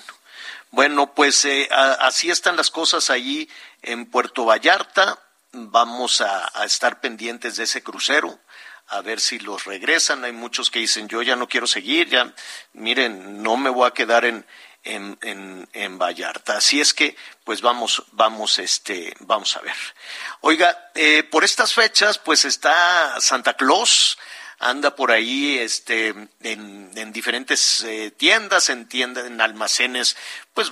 [0.71, 3.49] bueno, pues eh, así están las cosas allí
[3.81, 5.17] en Puerto Vallarta.
[5.51, 8.39] Vamos a, a estar pendientes de ese crucero
[8.89, 10.23] a ver si los regresan.
[10.23, 12.33] Hay muchos que dicen, yo ya no quiero seguir, ya,
[12.73, 14.45] miren, no me voy a quedar en,
[14.83, 16.57] en, en, en, Vallarta.
[16.57, 19.75] Así es que, pues vamos, vamos, este, vamos a ver.
[20.41, 24.17] Oiga, eh, por estas fechas, pues está Santa Claus,
[24.59, 26.09] anda por ahí, este,
[26.41, 30.17] en, en diferentes eh, tiendas, en tiendas, en almacenes,
[30.53, 30.71] pues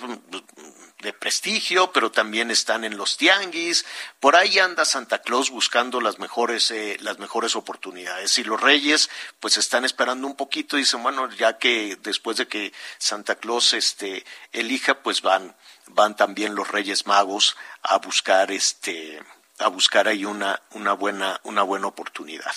[0.99, 3.85] de prestigio, pero también están en los tianguis.
[4.19, 8.37] Por ahí anda Santa Claus buscando las mejores, eh, las mejores oportunidades.
[8.39, 12.47] Y los reyes, pues están esperando un poquito y dicen, bueno, ya que después de
[12.47, 15.55] que Santa Claus este, elija, pues van,
[15.87, 19.21] van también los reyes magos a buscar este,
[19.59, 22.53] a buscar ahí una, una buena, una buena oportunidad.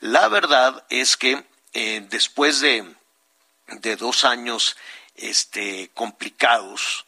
[0.00, 2.94] La verdad es que eh, después de,
[3.66, 4.76] de dos años
[5.14, 7.06] este, complicados,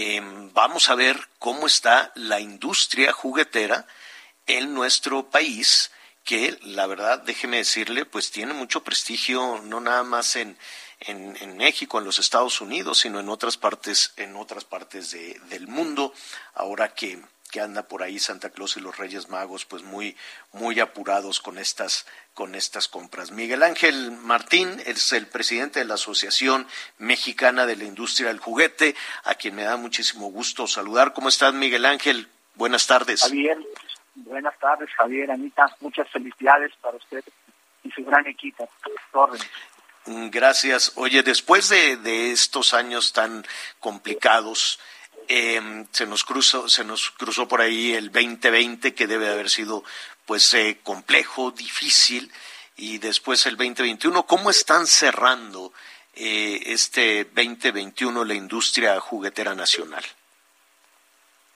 [0.00, 3.84] Em, vamos a ver cómo está la industria juguetera
[4.46, 5.90] en nuestro país,
[6.22, 10.56] que la verdad, déjeme decirle, pues tiene mucho prestigio, no nada más en,
[11.00, 16.14] en, México, en los Estados Unidos, sino en otras partes, en otras partes del mundo,
[16.54, 20.16] ahora que que anda por ahí Santa Claus y los Reyes Magos, pues muy,
[20.52, 23.30] muy apurados con estas, con estas compras.
[23.30, 26.66] Miguel Ángel Martín es el presidente de la Asociación
[26.98, 31.12] Mexicana de la Industria del Juguete, a quien me da muchísimo gusto saludar.
[31.12, 32.28] ¿Cómo estás, Miguel Ángel?
[32.54, 33.22] Buenas tardes.
[33.22, 33.58] Javier,
[34.14, 37.24] buenas tardes, Javier, Anita, muchas felicidades para usted
[37.84, 38.68] y su gran equipo.
[40.06, 40.92] Mm, gracias.
[40.96, 43.44] Oye, después de, de estos años tan
[43.78, 44.80] complicados,
[45.28, 49.84] eh, se nos cruzó, se nos cruzó por ahí el 2020 que debe haber sido
[50.26, 52.30] pues eh, complejo, difícil
[52.76, 54.24] y después el 2021.
[54.24, 55.72] ¿Cómo están cerrando
[56.14, 60.04] eh, este 2021 la industria juguetera nacional?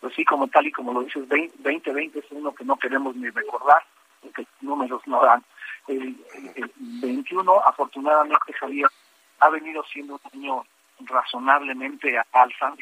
[0.02, 3.30] pues sí, como tal y como lo dices, 2020 es uno que no queremos ni
[3.30, 3.84] recordar,
[4.20, 5.44] porque números no dan.
[5.86, 6.16] El,
[6.76, 8.88] 21, afortunadamente, Javier,
[9.38, 10.66] ha venido siendo un año
[11.06, 12.74] razonablemente alza.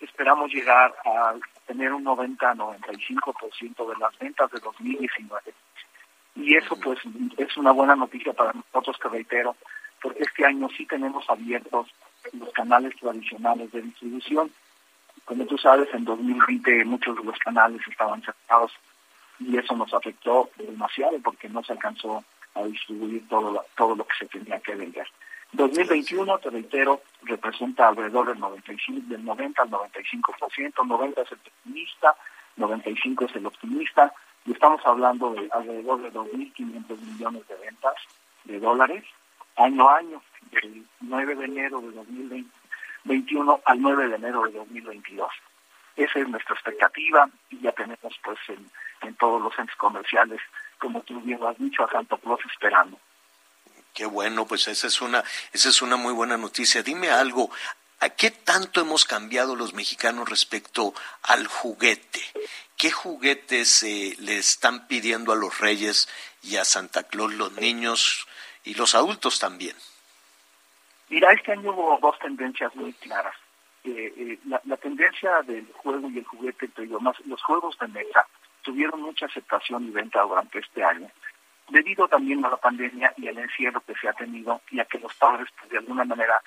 [0.00, 1.34] Esperamos llegar a
[1.66, 5.54] tener un 90-95% de las ventas de 2019.
[6.36, 6.98] Y eso pues
[7.36, 9.56] es una buena noticia para nosotros, que reitero,
[10.00, 11.88] porque este año sí tenemos abiertos
[12.32, 14.50] los canales tradicionales de distribución.
[15.24, 18.72] Como tú sabes, en 2020 muchos de los canales estaban cerrados
[19.38, 24.04] y eso nos afectó demasiado porque no se alcanzó a distribuir todo lo, todo lo
[24.04, 25.06] que se tenía que vender.
[25.52, 32.16] 2021, te reitero, representa alrededor del 95, del 90 al 95%, 90 es el pesimista,
[32.56, 34.12] 95 es el optimista,
[34.46, 37.94] y estamos hablando de alrededor de 2.500 millones de ventas
[38.44, 39.04] de dólares
[39.56, 45.28] año a año, del 9 de enero de 2021 al 9 de enero de 2022.
[45.96, 48.70] Esa es nuestra expectativa y ya tenemos pues en,
[49.02, 50.40] en todos los centros comerciales,
[50.78, 52.98] como tú bien has dicho, a Santo Claus esperando.
[53.94, 56.82] Qué bueno, pues esa es una, esa es una muy buena noticia.
[56.82, 57.50] Dime algo,
[58.00, 62.22] ¿a qué tanto hemos cambiado los mexicanos respecto al juguete?
[62.76, 66.08] ¿Qué juguetes eh, le están pidiendo a los reyes
[66.42, 68.26] y a Santa Claus los niños
[68.64, 69.76] y los adultos también?
[71.10, 73.34] Mira, este año hubo dos tendencias muy claras.
[73.82, 77.88] Eh, eh, la, tendencia del juego y el juguete, te digo más, los juegos de
[77.88, 78.26] mesa
[78.62, 81.10] tuvieron mucha aceptación y venta durante este año,
[81.70, 84.98] debido también a la pandemia y al encierro que se ha tenido y a que
[84.98, 86.40] los padres pues, de alguna manera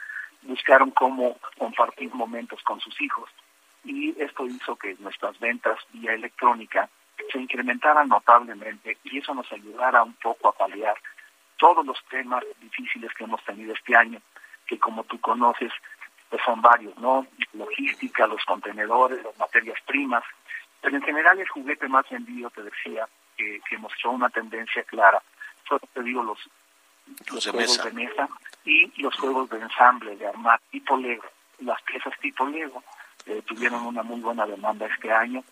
[0.44, 3.30] buscaron cómo compartir momentos con sus hijos.
[3.84, 6.90] Y esto hizo que nuestras ventas vía electrónica
[7.32, 10.96] se incrementaran notablemente y eso nos ayudara un poco a paliar
[11.58, 14.22] todos los temas difíciles que hemos tenido este año,
[14.68, 15.72] que como tú conoces,
[16.30, 17.26] pues son varios, ¿no?
[17.54, 20.24] Logística, los contenedores, las materias primas,
[20.82, 23.08] pero en general el juguete más vendido, te decía,
[23.38, 25.22] que, mostró una tendencia clara,
[25.66, 26.40] fue, te digo, los,
[27.32, 28.30] los, juegos de mesa
[28.66, 31.26] y los juegos de ensamble, de armar tipo Lego.
[31.60, 32.84] Las piezas tipo Lego
[33.26, 35.44] eh, tuvieron una muy buena demanda este año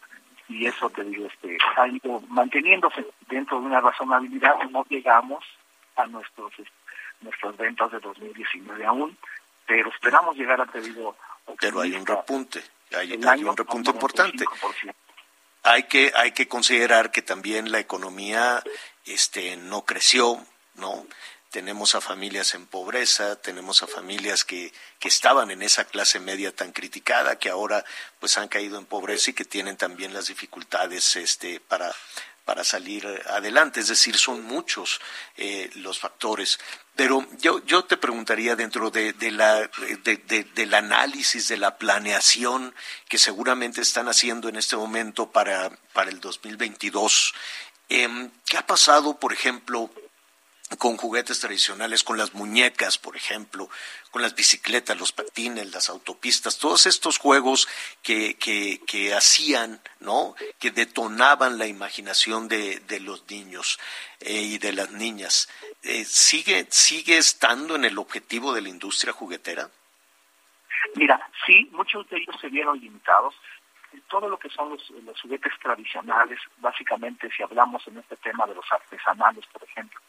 [0.48, 5.44] y eso te digo, este, ha ido manteniéndose dentro de una razonabilidad, no llegamos
[5.96, 6.54] a nuestros
[7.22, 9.18] nuestras ventas de 2019 aún,
[9.66, 11.16] pero esperamos llegar a te digo...
[11.60, 12.62] Pero hay un repunte,
[12.96, 14.46] hay, hay un repunte importante
[15.64, 18.64] hay que, hay que considerar que también la economía
[19.06, 20.46] este, no creció,
[20.76, 21.06] ¿no?
[21.50, 26.56] Tenemos a familias en pobreza, tenemos a familias que, que estaban en esa clase media
[26.56, 27.84] tan criticada, que ahora
[28.20, 31.94] pues han caído en pobreza y que tienen también las dificultades este, para,
[32.46, 33.80] para salir adelante.
[33.80, 35.00] Es decir, son muchos
[35.38, 36.60] eh, los factores.
[36.96, 39.70] Pero yo, yo te preguntaría dentro de, la,
[40.56, 42.76] del análisis, de la planeación
[43.08, 47.34] que seguramente están haciendo en este momento para, para el 2022,
[47.90, 49.90] eh, ¿qué ha pasado, por ejemplo,
[50.78, 53.70] con juguetes tradicionales, con las muñecas, por ejemplo,
[54.12, 57.68] con las bicicletas, los patines, las autopistas, todos estos juegos
[58.02, 60.36] que, que, que hacían, ¿no?
[60.60, 63.80] Que detonaban la imaginación de, de los niños
[64.20, 65.50] eh, y de las niñas.
[65.84, 69.70] Eh, ¿sigue, ¿Sigue estando en el objetivo de la industria juguetera?
[70.96, 73.36] Mira, sí, muchos de ellos se vieron limitados.
[74.10, 78.56] Todo lo que son los, los juguetes tradicionales, básicamente si hablamos en este tema de
[78.56, 80.00] los artesanales, por ejemplo,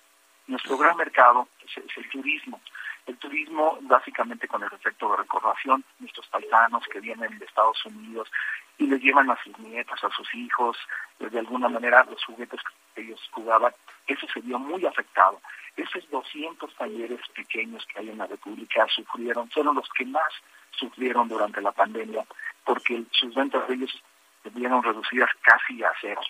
[0.46, 2.60] nuestro gran mercado es, el turismo.
[3.06, 8.30] El turismo básicamente con el efecto de recordación, nuestros paisanos que vienen de Estados Unidos
[8.78, 10.76] y les llevan a sus nietos, a sus hijos,
[11.18, 12.60] de alguna manera los juguetes
[12.94, 13.72] que ellos jugaban,
[14.06, 15.40] eso se vio muy afectado.
[15.76, 20.32] Esos 200 talleres pequeños que hay en la República sufrieron, fueron los que más
[20.70, 22.24] sufrieron durante la pandemia,
[22.64, 24.02] porque sus ventas de ellos
[24.42, 26.20] se vieron reducidas casi a cero.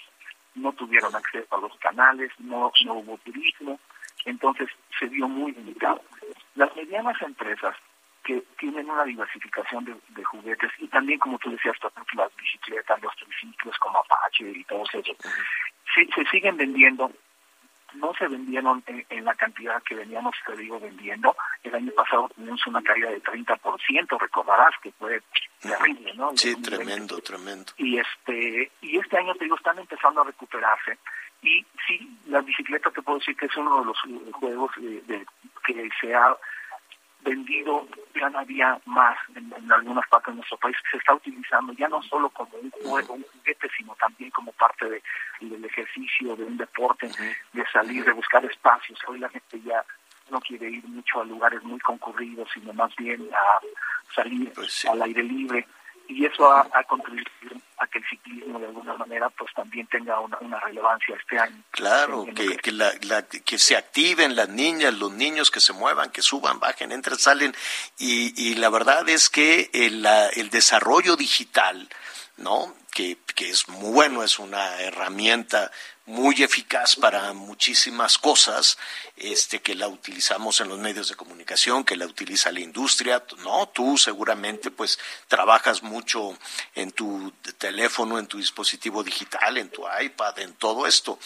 [0.54, 3.80] No tuvieron acceso a los canales, no, no hubo turismo,
[4.24, 6.02] entonces se vio muy limitado.
[6.54, 7.76] Las medianas empresas
[8.24, 11.76] que tienen una diversificación de, juguetes y también, como tú decías,
[12.14, 15.02] las bicicletas, los triciclos como Apache y todo eso,
[15.94, 17.10] se siguen vendiendo.
[17.94, 21.34] No se vendieron en, la cantidad que veníamos, te digo, vendiendo.
[21.62, 25.20] El año pasado tuvimos una caída de 30%, recordarás que fue
[25.60, 26.36] terrible, ¿no?
[26.36, 27.72] Sí, tremendo, tremendo.
[27.76, 30.98] Y este, y este año, te digo, están empezando a recuperarse
[31.42, 33.98] y sí, la bicicleta te puedo decir que es uno de los
[34.32, 35.26] juegos de,
[35.66, 36.36] que se ha
[37.24, 40.76] vendido cada día más en, algunas partes de nuestro país.
[40.90, 44.88] Se está utilizando ya no solo como un juego, un juguete, sino también como parte
[44.88, 45.02] de,
[45.40, 47.10] del ejercicio, de un deporte,
[47.52, 48.98] de salir, de buscar espacios.
[49.08, 49.84] Hoy la gente ya
[50.30, 55.02] no quiere ir mucho a lugares muy concurridos, sino más bien a salir pues al
[55.02, 55.66] aire libre
[56.12, 57.26] y eso ha, contribuido
[57.78, 61.56] a que el ciclismo de alguna manera pues también tenga una, relevancia este año.
[61.70, 62.92] Claro, que, que, la,
[63.26, 67.54] que se activen las niñas, los niños que se muevan, que suban, bajen, entren, salen
[67.98, 70.06] y, y la verdad es que el,
[70.36, 71.88] el desarrollo digital,
[72.36, 72.74] ¿no?
[72.92, 75.70] Que, que es muy bueno, es una herramienta
[76.04, 78.76] muy eficaz para muchísimas cosas,
[79.16, 83.68] este, que la utilizamos en los medios de comunicación, que la utiliza la industria, no,
[83.68, 86.36] tú seguramente pues trabajas mucho
[86.74, 91.18] en tu teléfono, en tu dispositivo digital, en tu iPad, en todo esto,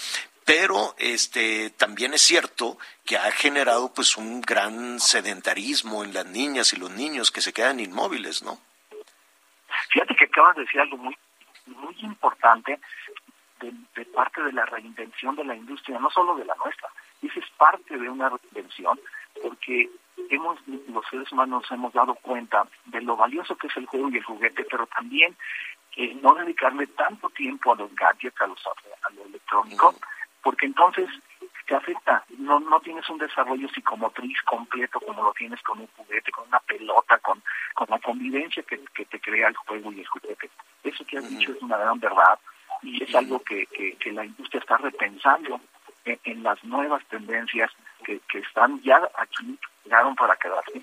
[0.45, 6.73] pero este también es cierto que ha generado pues un gran sedentarismo en las niñas
[6.73, 8.61] y los niños que se quedan inmóviles, ¿no?
[9.91, 11.17] Fíjate que acabas de decir algo muy
[11.67, 12.79] muy importante
[13.61, 16.89] de, parte de la reinvención de la industria, no solo de la nuestra.
[17.23, 19.01] Esa es parte de una reinvención,
[19.43, 19.91] porque
[20.31, 24.19] hemos los seres humanos hemos dado cuenta de lo valioso que es el juego y
[24.19, 25.37] el juguete, pero también
[25.97, 29.95] eh, no dedicarle tanto tiempo a los gadgets, a, los, a lo electrónico,
[30.43, 31.09] porque entonces
[31.67, 32.25] te afecta.
[32.39, 36.61] No, no tienes un desarrollo psicomotriz completo como lo tienes con un juguete, con una
[36.61, 37.43] pelota, con,
[37.75, 40.51] con la convivencia que, que te crea el juego y el juguete.
[40.83, 42.39] Eso que has dicho es una gran verdad
[42.83, 45.61] y es algo que, que, la industria está repensando
[46.05, 47.71] en, las nuevas tendencias
[48.05, 50.83] que, que están ya aquí, llegaron para quedarse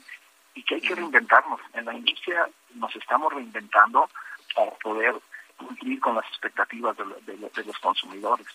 [0.53, 1.61] y que hay que reinventarnos.
[1.73, 4.09] En la industria nos estamos reinventando
[4.53, 5.15] para poder
[5.57, 8.47] cumplir con las expectativas de, de, los consumidores.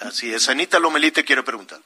[0.00, 0.48] Así es.
[0.48, 1.80] Anita Lomelí te quiero preguntar.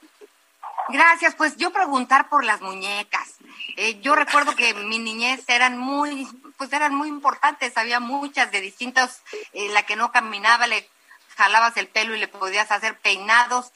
[0.89, 3.37] Gracias, pues yo preguntar por las muñecas.
[3.77, 8.59] Eh, yo recuerdo que mi niñez eran muy, pues eran muy importantes, había muchas de
[8.59, 9.21] distintos,
[9.53, 10.87] eh, la que no caminaba le
[11.37, 13.71] jalabas el pelo y le podías hacer peinados.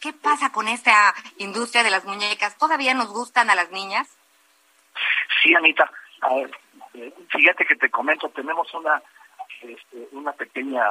[0.00, 2.58] ¿Qué pasa con esta industria de las muñecas?
[2.58, 4.08] ¿Todavía nos gustan a las niñas?
[5.42, 5.90] Sí, Anita.
[6.94, 9.02] Eh, fíjate que te comento, tenemos una,
[9.60, 10.82] este, una pequeña,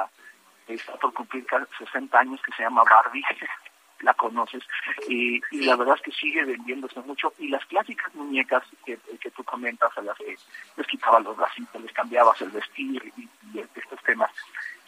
[0.76, 1.46] está por cumplir
[1.78, 3.24] 60 años que se llama Barbie
[4.04, 4.64] la conoces,
[5.08, 7.34] y, la verdad es que sigue vendiéndose mucho.
[7.40, 10.36] Y las clásicas muñecas que, que tú comentas, a las que
[10.78, 14.32] les quitabas los bracitos, les cambiabas el vestir y, estos temas,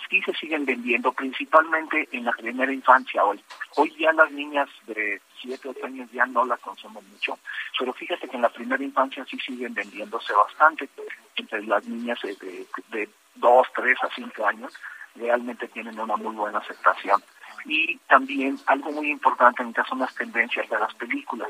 [0.09, 3.43] sí se siguen vendiendo, principalmente en la primera infancia hoy.
[3.75, 7.37] Hoy ya las niñas de 7 o 8 años ya no las consumen mucho,
[7.77, 10.89] pero fíjate que en la primera infancia sí siguen vendiéndose bastante.
[11.35, 14.73] Entre las niñas de, de, de 2, 3 a 5 años
[15.15, 17.21] realmente tienen una muy buena aceptación.
[17.65, 21.49] Y también algo muy importante en son las tendencias de las películas.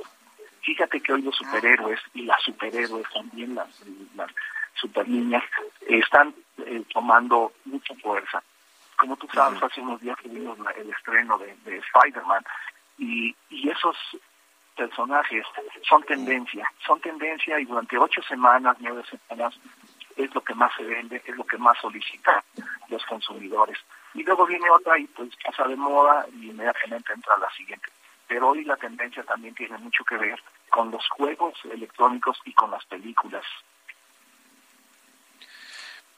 [0.62, 3.68] Fíjate que hoy los superhéroes y las superhéroes también, las,
[4.16, 4.32] las
[4.76, 5.44] super niñas,
[5.88, 8.44] están eh, tomando mucha fuerza.
[8.98, 12.44] Como tú sabes, hace unos días tuvimos el estreno de, de Spider-Man
[12.98, 13.98] y, y esos
[14.76, 15.46] personajes
[15.88, 19.60] son tendencia, son tendencia y durante ocho semanas, nueve semanas,
[20.16, 22.42] es lo que más se vende, es lo que más solicitan
[22.90, 23.78] los consumidores
[24.14, 27.88] y luego viene otra y pues pasa de moda y inmediatamente entra la siguiente.
[28.28, 30.40] Pero hoy la tendencia también tiene mucho que ver
[30.70, 33.44] con los juegos electrónicos y con las películas.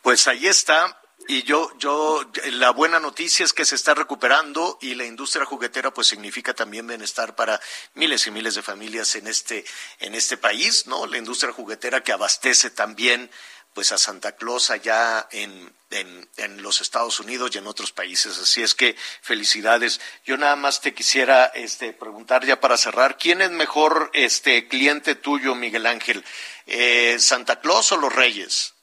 [0.01, 1.01] Pues ahí está.
[1.27, 5.91] Y yo, yo, la buena noticia es que se está recuperando y la industria juguetera
[5.91, 7.59] pues significa también bienestar para
[7.95, 9.65] miles y miles de familias en este,
[9.99, 11.07] en este país, ¿no?
[11.07, 13.31] La industria juguetera que abastece también
[13.75, 18.39] pues a Santa Claus allá en, en, los Estados Unidos y en otros países.
[18.39, 19.99] Así es que felicidades.
[20.23, 25.15] Yo nada más te quisiera este, preguntar ya para cerrar, ¿quién es mejor este cliente
[25.15, 26.23] tuyo, Miguel Ángel?
[26.65, 28.73] Eh, ¿Santa Claus o los Reyes?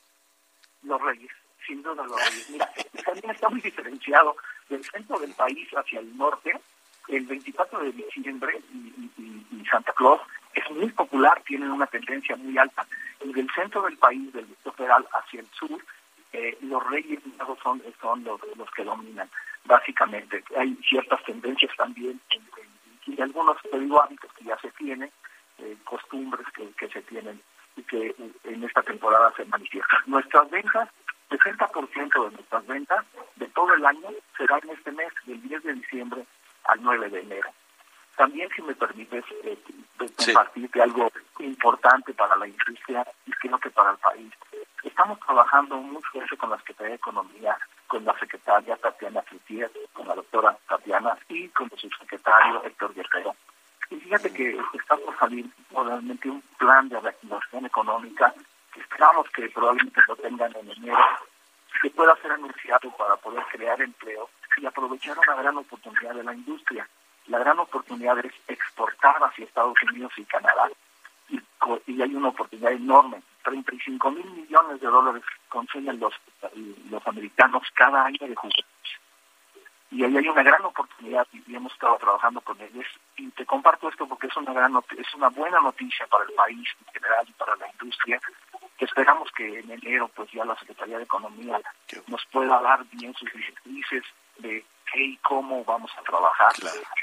[0.83, 1.33] Los Reyes,
[1.67, 2.51] sin duda los Reyes.
[2.51, 2.71] Mira,
[3.03, 4.37] también está muy diferenciado
[4.69, 6.53] del centro del país hacia el norte.
[7.09, 10.21] El 24 de diciembre y Santa Claus
[10.55, 12.87] es muy popular, tienen una tendencia muy alta.
[13.25, 15.81] Y del centro del país, del Distrito Federal hacia el sur,
[16.33, 17.21] eh, los reyes
[17.63, 17.83] son,
[18.25, 19.29] los, que dominan,
[19.65, 20.43] básicamente.
[20.57, 22.21] Hay ciertas tendencias también
[23.07, 23.57] y algunos,
[24.03, 25.11] hábitos que ya se tienen,
[25.59, 27.41] eh, costumbres que, que se tienen
[27.77, 30.01] y que en esta temporada se manifiestan.
[30.07, 30.89] Nuestras ventas,
[31.31, 33.05] 60% de nuestras ventas
[33.37, 36.27] de todo el año será en este mes, del 10 de diciembre
[36.65, 37.51] al 9 de enero.
[38.17, 39.59] También, si me permites, eh,
[39.99, 44.33] compartirte algo importante para la industria y creo que para el país.
[44.83, 47.57] Estamos trabajando muy fuerte con la Secretaría de Economía,
[47.87, 53.35] con la secretaria Tatiana Cloutier, con la doctora Tatiana y con el subsecretario Héctor Guerrero.
[53.91, 58.35] Y fíjate que está por salir realmente un plan de reactivación económica
[58.73, 60.99] que esperamos que probablemente lo tengan en enero,
[61.81, 66.35] que pueda ser anunciado para poder crear empleo y aprovechar una gran oportunidad de la
[66.35, 66.89] industria
[67.27, 70.71] la gran oportunidad es exportar hacia Estados Unidos y Canadá
[71.87, 76.15] y, hay una oportunidad enorme 35 mil millones de dólares consumen los,
[76.91, 78.67] los americanos cada año de juguetes.
[79.91, 82.87] Y ahí hay una gran oportunidad y hemos estado trabajando con ellos.
[83.17, 86.67] Y te comparto esto porque es una gran es una buena noticia para el país
[86.81, 88.21] en general y para la industria.
[88.79, 91.61] Que esperamos que en enero pues ya la Secretaría de Economía
[92.07, 94.05] nos pueda dar bien sus directrices
[94.43, 96.53] de qué y cómo vamos a trabajar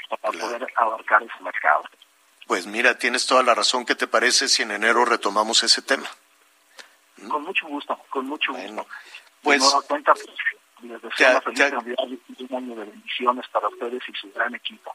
[0.08, 1.84] para poder abarcar ese mercado.
[2.46, 3.84] Pues mira, tienes toda la razón.
[3.84, 6.08] ¿Qué te parece si en enero retomamos ese tema?
[7.28, 8.86] Con mucho gusto, con mucho gusto.
[9.42, 10.26] Pues, cuenta, pues,
[10.82, 14.94] les deseo feliz y un año de bendiciones para ustedes y su gran equipo.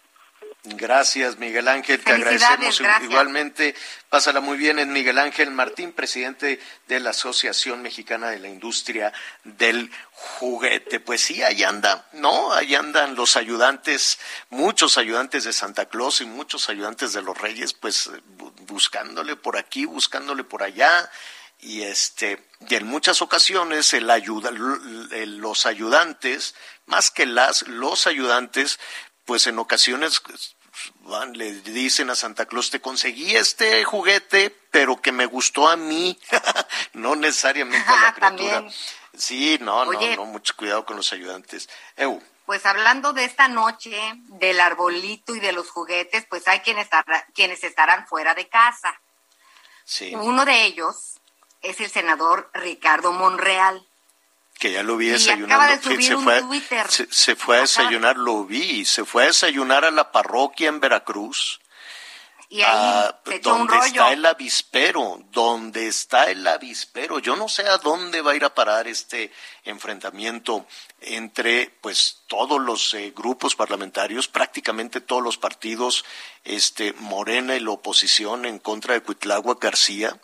[0.66, 2.02] Gracias, Miguel Ángel.
[2.02, 3.76] Te agradecemos igualmente.
[4.10, 4.80] Pásala muy bien.
[4.80, 9.14] Es Miguel Ángel Martín, presidente de la Asociación Mexicana de la Industria
[9.44, 11.00] del Juguete.
[11.00, 12.52] Pues sí, ahí anda, ¿no?
[12.54, 14.18] Ahí andan los ayudantes,
[14.50, 18.10] muchos ayudantes de Santa Claus y muchos ayudantes de los Reyes, pues
[18.68, 21.10] buscándole por aquí, buscándole por allá
[21.60, 26.56] y este y en muchas ocasiones el ayuda, los ayudantes
[26.86, 28.80] más que las los ayudantes
[29.26, 30.22] pues en ocasiones
[31.02, 35.76] van le dicen a Santa Claus te conseguí este juguete pero que me gustó a
[35.76, 36.20] mí
[36.94, 38.66] no necesariamente a la criatura
[39.16, 41.70] sí no no no mucho cuidado con los ayudantes
[42.46, 43.98] Pues hablando de esta noche,
[44.40, 46.88] del arbolito y de los juguetes, pues hay quienes,
[47.34, 49.02] quienes estarán fuera de casa.
[49.84, 50.14] Sí.
[50.14, 51.20] Uno de ellos
[51.62, 53.84] es el senador Ricardo Monreal.
[54.60, 55.82] Que ya lo vi desayunando.
[55.82, 56.42] se, fue,
[57.10, 58.86] Se, fue a desayunar, lo vi.
[58.86, 61.60] Se fue a desayunar a la parroquia en Veracruz.
[62.48, 67.20] Y ahí ah, donde está el avispero, donde está el avispero.
[67.20, 69.32] Yo no sé a dónde va a ir a parar este
[69.64, 70.68] enfrentamiento
[71.02, 76.06] entre pues todos los eh, grupos parlamentarios, prácticamente todos los partidos,
[76.44, 80.16] este Morena y la oposición en contra de Cuitlagua García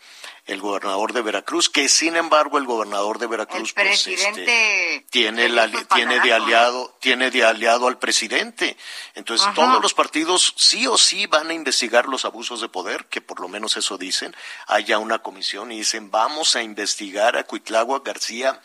[0.47, 5.49] el gobernador de Veracruz, que sin embargo el gobernador de Veracruz pues, este, tiene,
[5.93, 8.75] tiene de aliado tiene de aliado al presidente.
[9.13, 13.21] Entonces todos los partidos sí o sí van a investigar los abusos de poder, que
[13.21, 14.35] por lo menos eso dicen.
[14.67, 18.59] Haya una comisión y dicen vamos a investigar a Cuitlagua García,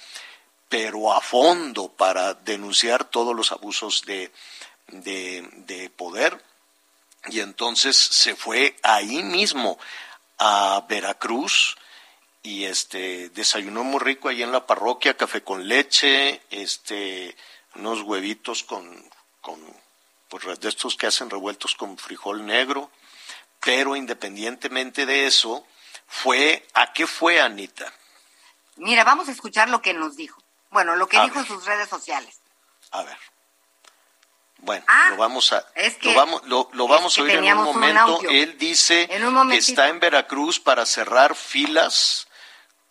[0.68, 4.32] pero a fondo para denunciar todos los abusos de,
[4.88, 6.42] de, de poder.
[7.28, 9.78] Y entonces se fue ahí mismo
[10.39, 11.76] a Veracruz
[12.43, 17.37] y este desayunó muy rico ahí en la parroquia, café con leche, este
[17.74, 19.11] unos huevitos con
[19.41, 19.61] con
[20.28, 22.91] pues de estos que hacen revueltos con frijol negro,
[23.61, 25.66] pero independientemente de eso,
[26.07, 27.93] fue ¿a qué fue Anita?
[28.76, 30.43] Mira, vamos a escuchar lo que nos dijo.
[30.70, 32.41] Bueno, lo que dijo en sus redes sociales.
[32.91, 33.16] A ver.
[34.59, 35.64] Bueno, ah, lo vamos a
[36.02, 38.20] lo vamos, lo, vamos a oír en un momento.
[38.28, 42.26] Él dice que está en Veracruz para cerrar filas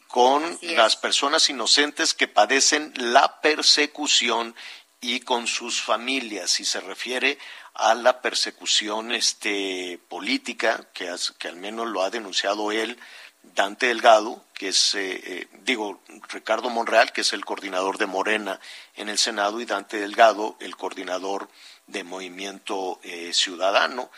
[0.07, 4.55] con las personas inocentes que padecen la persecución
[5.01, 6.59] y con sus familias.
[6.59, 7.37] Y se refiere
[7.73, 12.97] a la persecución este, política, que, que al menos lo ha denunciado él,
[13.43, 18.59] Dante Delgado, que es, eh, eh, digo, Ricardo Monreal, que es el coordinador de Morena
[18.95, 21.49] en el Senado, y Dante Delgado, el coordinador
[21.87, 24.09] de Movimiento eh, Ciudadano,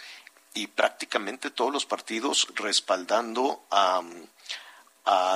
[0.54, 4.02] y prácticamente todos los partidos respaldando a,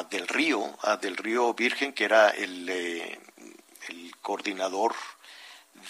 [0.09, 4.95] Del Río, a Del Río Virgen, que era el, el coordinador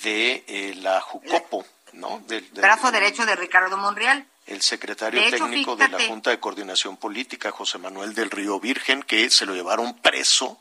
[0.04, 2.20] de la Jucopo, ¿no?
[2.28, 7.52] Del, brazo derecho de Ricardo Monreal el secretario técnico de la Junta de Coordinación Política,
[7.52, 10.60] José Manuel del Río Virgen, que se lo llevaron preso,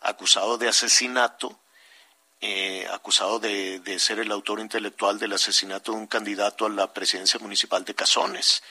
[0.00, 1.60] acusado de asesinato,
[2.40, 7.38] eh, acusado de, ser el autor intelectual del asesinato de un candidato a la presidencia
[7.40, 8.62] municipal de Cazones.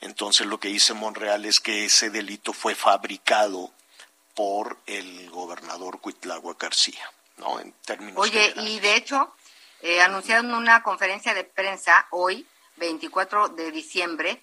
[0.00, 3.72] Entonces lo que dice Monreal es que ese delito fue fabricado
[4.34, 7.60] por el gobernador Cuitlagua García, ¿no?
[7.60, 9.34] En términos Oye, y de hecho,
[9.82, 12.46] eh, anunciaron una conferencia de prensa hoy
[12.78, 14.42] 24 de diciembre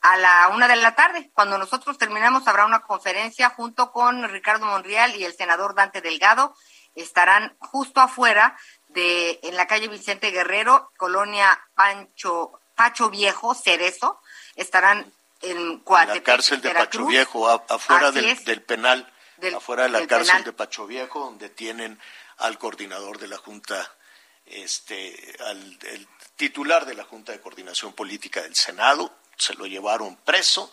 [0.00, 1.30] a la una de la tarde.
[1.32, 6.54] Cuando nosotros terminamos habrá una conferencia junto con Ricardo Monreal y el senador Dante Delgado.
[6.94, 8.56] Estarán justo afuera
[8.88, 14.20] de en la calle Vicente Guerrero, colonia Pancho Pacho Viejo, Cerezo.
[14.56, 15.12] Estarán
[15.42, 19.10] en la cárcel de Pacho Viejo, afuera del, penal,
[19.56, 21.98] afuera de la cárcel de Pacho Viejo, donde tienen
[22.38, 23.90] al coordinador de la Junta
[24.46, 30.16] este, al el titular de la Junta de Coordinación Política del Senado, se lo llevaron
[30.16, 30.70] preso,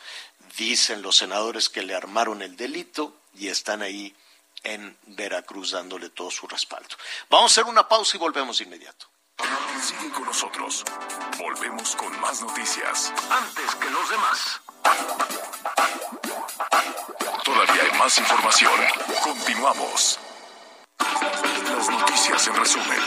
[0.58, 4.16] dicen los senadores que le armaron el delito y están ahí
[4.64, 6.96] en Veracruz dándole todo su respaldo.
[7.30, 9.08] Vamos a hacer una pausa y volvemos de inmediato.
[9.82, 10.84] Sigue con nosotros.
[11.40, 13.12] Volvemos con más noticias.
[13.32, 14.62] Antes que los demás.
[17.44, 18.80] Todavía hay más información.
[19.24, 20.20] Continuamos.
[21.00, 23.00] Las noticias en resumen.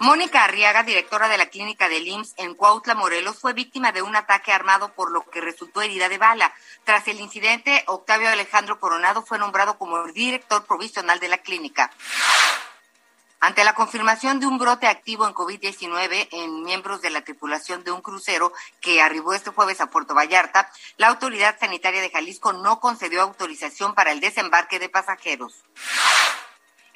[0.00, 4.14] Mónica Arriaga, directora de la clínica del IMSS en Cuautla, Morelos, fue víctima de un
[4.14, 6.54] ataque armado por lo que resultó herida de bala.
[6.84, 11.90] Tras el incidente, Octavio Alejandro Coronado fue nombrado como director provisional de la clínica.
[13.40, 17.90] Ante la confirmación de un brote activo en COVID-19 en miembros de la tripulación de
[17.90, 22.78] un crucero que arribó este jueves a Puerto Vallarta, la autoridad sanitaria de Jalisco no
[22.78, 25.64] concedió autorización para el desembarque de pasajeros.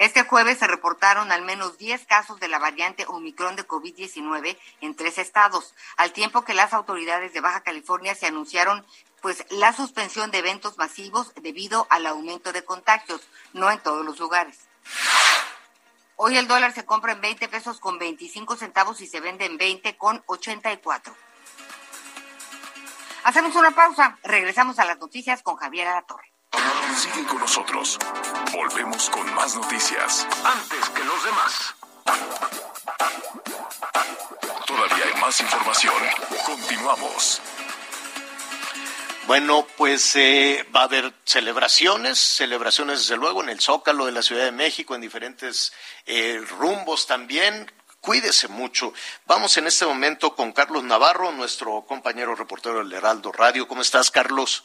[0.02, 4.96] Este jueves se reportaron al menos 10 casos de la variante Omicron de COVID-19 en
[4.96, 8.84] tres estados, al tiempo que las autoridades de Baja California se anunciaron
[9.20, 13.20] pues la suspensión de eventos masivos debido al aumento de contagios,
[13.52, 14.66] no en todos los lugares.
[16.16, 19.56] Hoy el dólar se compra en 20 pesos con 25 centavos y se vende en
[19.56, 21.14] 20 con 84.
[23.22, 26.32] Hacemos una pausa, regresamos a las noticias con Javier Alatorre.
[26.96, 27.98] Sigue con nosotros.
[28.52, 30.26] Volvemos con más noticias.
[30.44, 31.74] Antes que los demás.
[34.66, 35.94] Todavía hay más información.
[36.44, 37.40] Continuamos.
[39.26, 44.22] Bueno, pues eh, va a haber celebraciones, celebraciones desde luego en el Zócalo de la
[44.22, 45.72] Ciudad de México, en diferentes
[46.06, 47.70] eh, rumbos también.
[48.00, 48.92] Cuídese mucho.
[49.26, 53.68] Vamos en este momento con Carlos Navarro, nuestro compañero reportero del Heraldo Radio.
[53.68, 54.64] ¿Cómo estás, Carlos?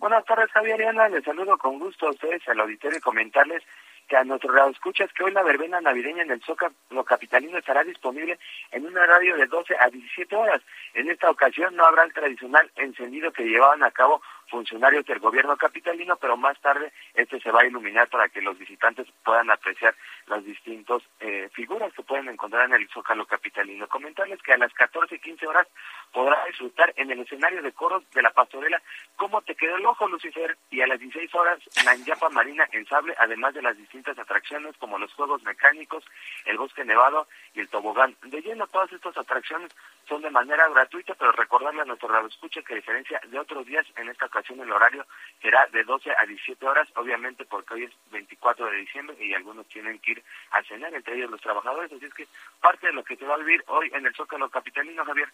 [0.00, 1.10] Buenas tardes, Javier Ariana.
[1.10, 3.62] Les saludo con gusto a ustedes, al auditorio, y comentarles
[4.08, 7.84] que a nuestro radio escuchas que hoy la verbena navideña en el Zócalo capitalino estará
[7.84, 8.38] disponible
[8.72, 10.62] en un horario de 12 a 17 horas.
[10.94, 15.56] En esta ocasión no habrá el tradicional encendido que llevaban a cabo funcionarios del gobierno
[15.56, 19.94] capitalino, pero más tarde este se va a iluminar para que los visitantes puedan apreciar
[20.26, 23.88] las distintas eh, figuras que pueden encontrar en el Zócalo capitalino.
[23.88, 25.66] Comentarles que a las 14 y 15 horas
[26.12, 28.82] podrá disfrutar en el escenario de coros de la pastorela
[29.16, 32.86] Cómo te quedó el ojo, Lucifer, y a las 16 horas la Ñapa Marina en
[32.86, 36.04] Sable, además de las distintas atracciones como los juegos mecánicos,
[36.46, 38.16] el bosque nevado y el tobogán.
[38.22, 39.70] De lleno, todas estas atracciones
[40.08, 43.66] son de manera gratuita, pero recordarle a nuestro radio escucha que a diferencia de otros
[43.66, 45.06] días, en esta el horario
[45.40, 49.66] será de 12 a 17 horas, obviamente porque hoy es 24 de diciembre y algunos
[49.68, 52.26] tienen que ir a cenar, entre ellos los trabajadores, así es que
[52.60, 55.28] parte de lo que se va a vivir hoy en el Zócalo Capitalino, Javier.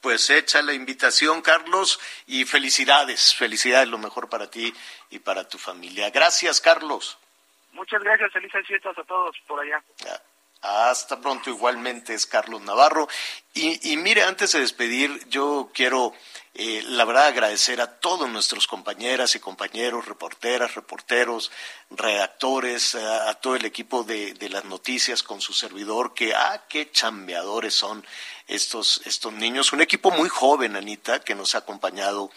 [0.00, 4.74] Pues echa la invitación, Carlos, y felicidades, felicidades, lo mejor para ti
[5.08, 6.10] y para tu familia.
[6.10, 7.18] Gracias, Carlos.
[7.72, 9.82] Muchas gracias, felices fiestas a todos por allá.
[10.64, 13.06] Hasta pronto, igualmente es Carlos Navarro.
[13.52, 16.14] Y, y mire, antes de despedir, yo quiero,
[16.54, 21.52] eh, la verdad, agradecer a todos nuestros compañeras y compañeros, reporteras, reporteros,
[21.90, 26.64] redactores, a, a todo el equipo de, de, las noticias con su servidor, que, ah,
[26.66, 28.02] qué chambeadores son
[28.46, 29.70] estos, estos niños.
[29.74, 32.30] Un equipo muy joven, Anita, que nos ha acompañado.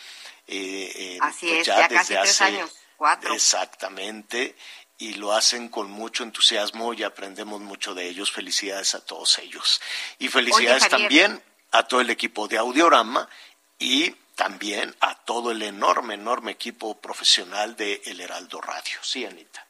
[0.47, 3.33] Eh, Así pues es, ya, ya casi tres hace, años, cuatro.
[3.33, 4.53] Exactamente
[4.97, 8.31] y lo hacen con mucho entusiasmo y aprendemos mucho de ellos.
[8.31, 9.81] Felicidades a todos ellos.
[10.19, 13.29] Y felicidades Oye, también a todo el equipo de Audiorama
[13.77, 18.97] y también a todo el enorme, enorme equipo profesional de El Heraldo Radio.
[19.01, 19.66] Sí, Anita.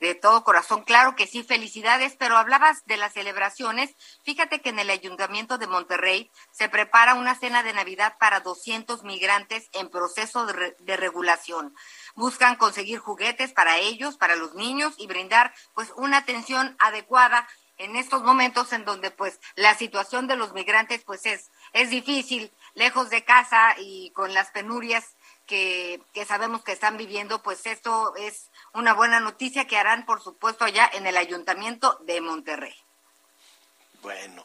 [0.00, 3.94] De todo corazón, claro que sí, felicidades, pero hablabas de las celebraciones.
[4.24, 9.04] Fíjate que en el Ayuntamiento de Monterrey se prepara una cena de Navidad para 200
[9.04, 11.74] migrantes en proceso de, re regulación
[12.14, 17.96] buscan conseguir juguetes para ellos, para los niños y brindar pues una atención adecuada en
[17.96, 23.10] estos momentos en donde pues la situación de los migrantes pues es es difícil, lejos
[23.10, 25.13] de casa y con las penurias
[25.46, 30.22] que, que sabemos que están viviendo, pues esto es una buena noticia que harán, por
[30.22, 32.74] supuesto, allá en el Ayuntamiento de Monterrey.
[34.02, 34.44] Bueno,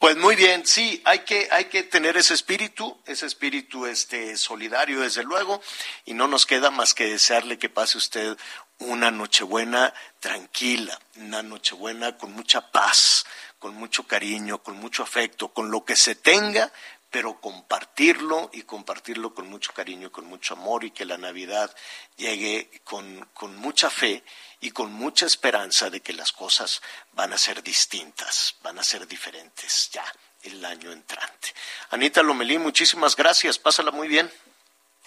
[0.00, 5.00] pues muy bien, sí, hay que, hay que tener ese espíritu, ese espíritu este, solidario,
[5.00, 5.62] desde luego,
[6.04, 8.36] y no nos queda más que desearle que pase usted
[8.78, 13.24] una Nochebuena tranquila, una Nochebuena con mucha paz,
[13.58, 16.72] con mucho cariño, con mucho afecto, con lo que se tenga,
[17.16, 21.74] pero compartirlo y compartirlo con mucho cariño, con mucho amor y que la Navidad
[22.14, 24.22] llegue con, con mucha fe
[24.60, 29.06] y con mucha esperanza de que las cosas van a ser distintas, van a ser
[29.08, 30.04] diferentes ya
[30.42, 31.54] el año entrante.
[31.88, 34.30] Anita Lomelí, muchísimas gracias, pásala muy bien.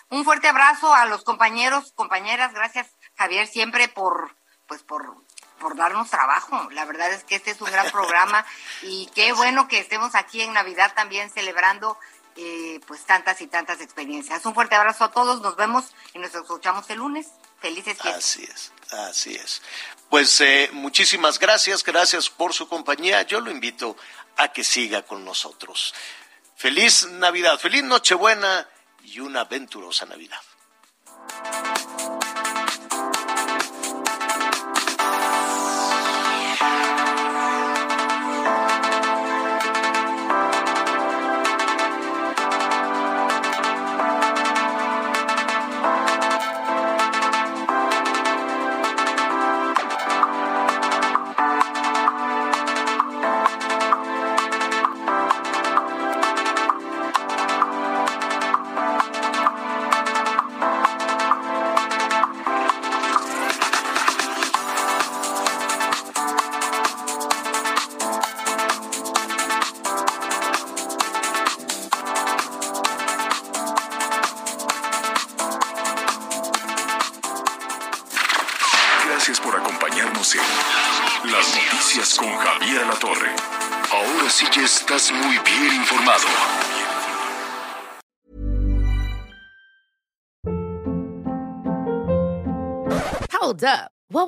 [0.10, 2.88] Un fuerte abrazo a los compañeros, compañeras, gracias
[3.18, 4.36] Javier siempre por
[4.66, 5.16] pues por
[5.60, 6.70] por darnos trabajo.
[6.72, 8.46] La verdad es que este es un gran programa
[8.82, 11.98] y qué bueno que estemos aquí en Navidad también celebrando
[12.36, 14.46] eh, pues tantas y tantas experiencias.
[14.46, 17.28] Un fuerte abrazo a todos, nos vemos y nos escuchamos el lunes.
[17.60, 18.16] Felices fiestas.
[18.16, 19.62] Así es, así es.
[20.10, 23.24] Pues eh, muchísimas gracias, gracias por su compañía.
[23.24, 23.98] Yo lo invito
[24.38, 25.94] a que siga con nosotros.
[26.56, 28.68] Feliz Navidad, feliz Nochebuena
[29.04, 30.42] y una aventurosa Navidad.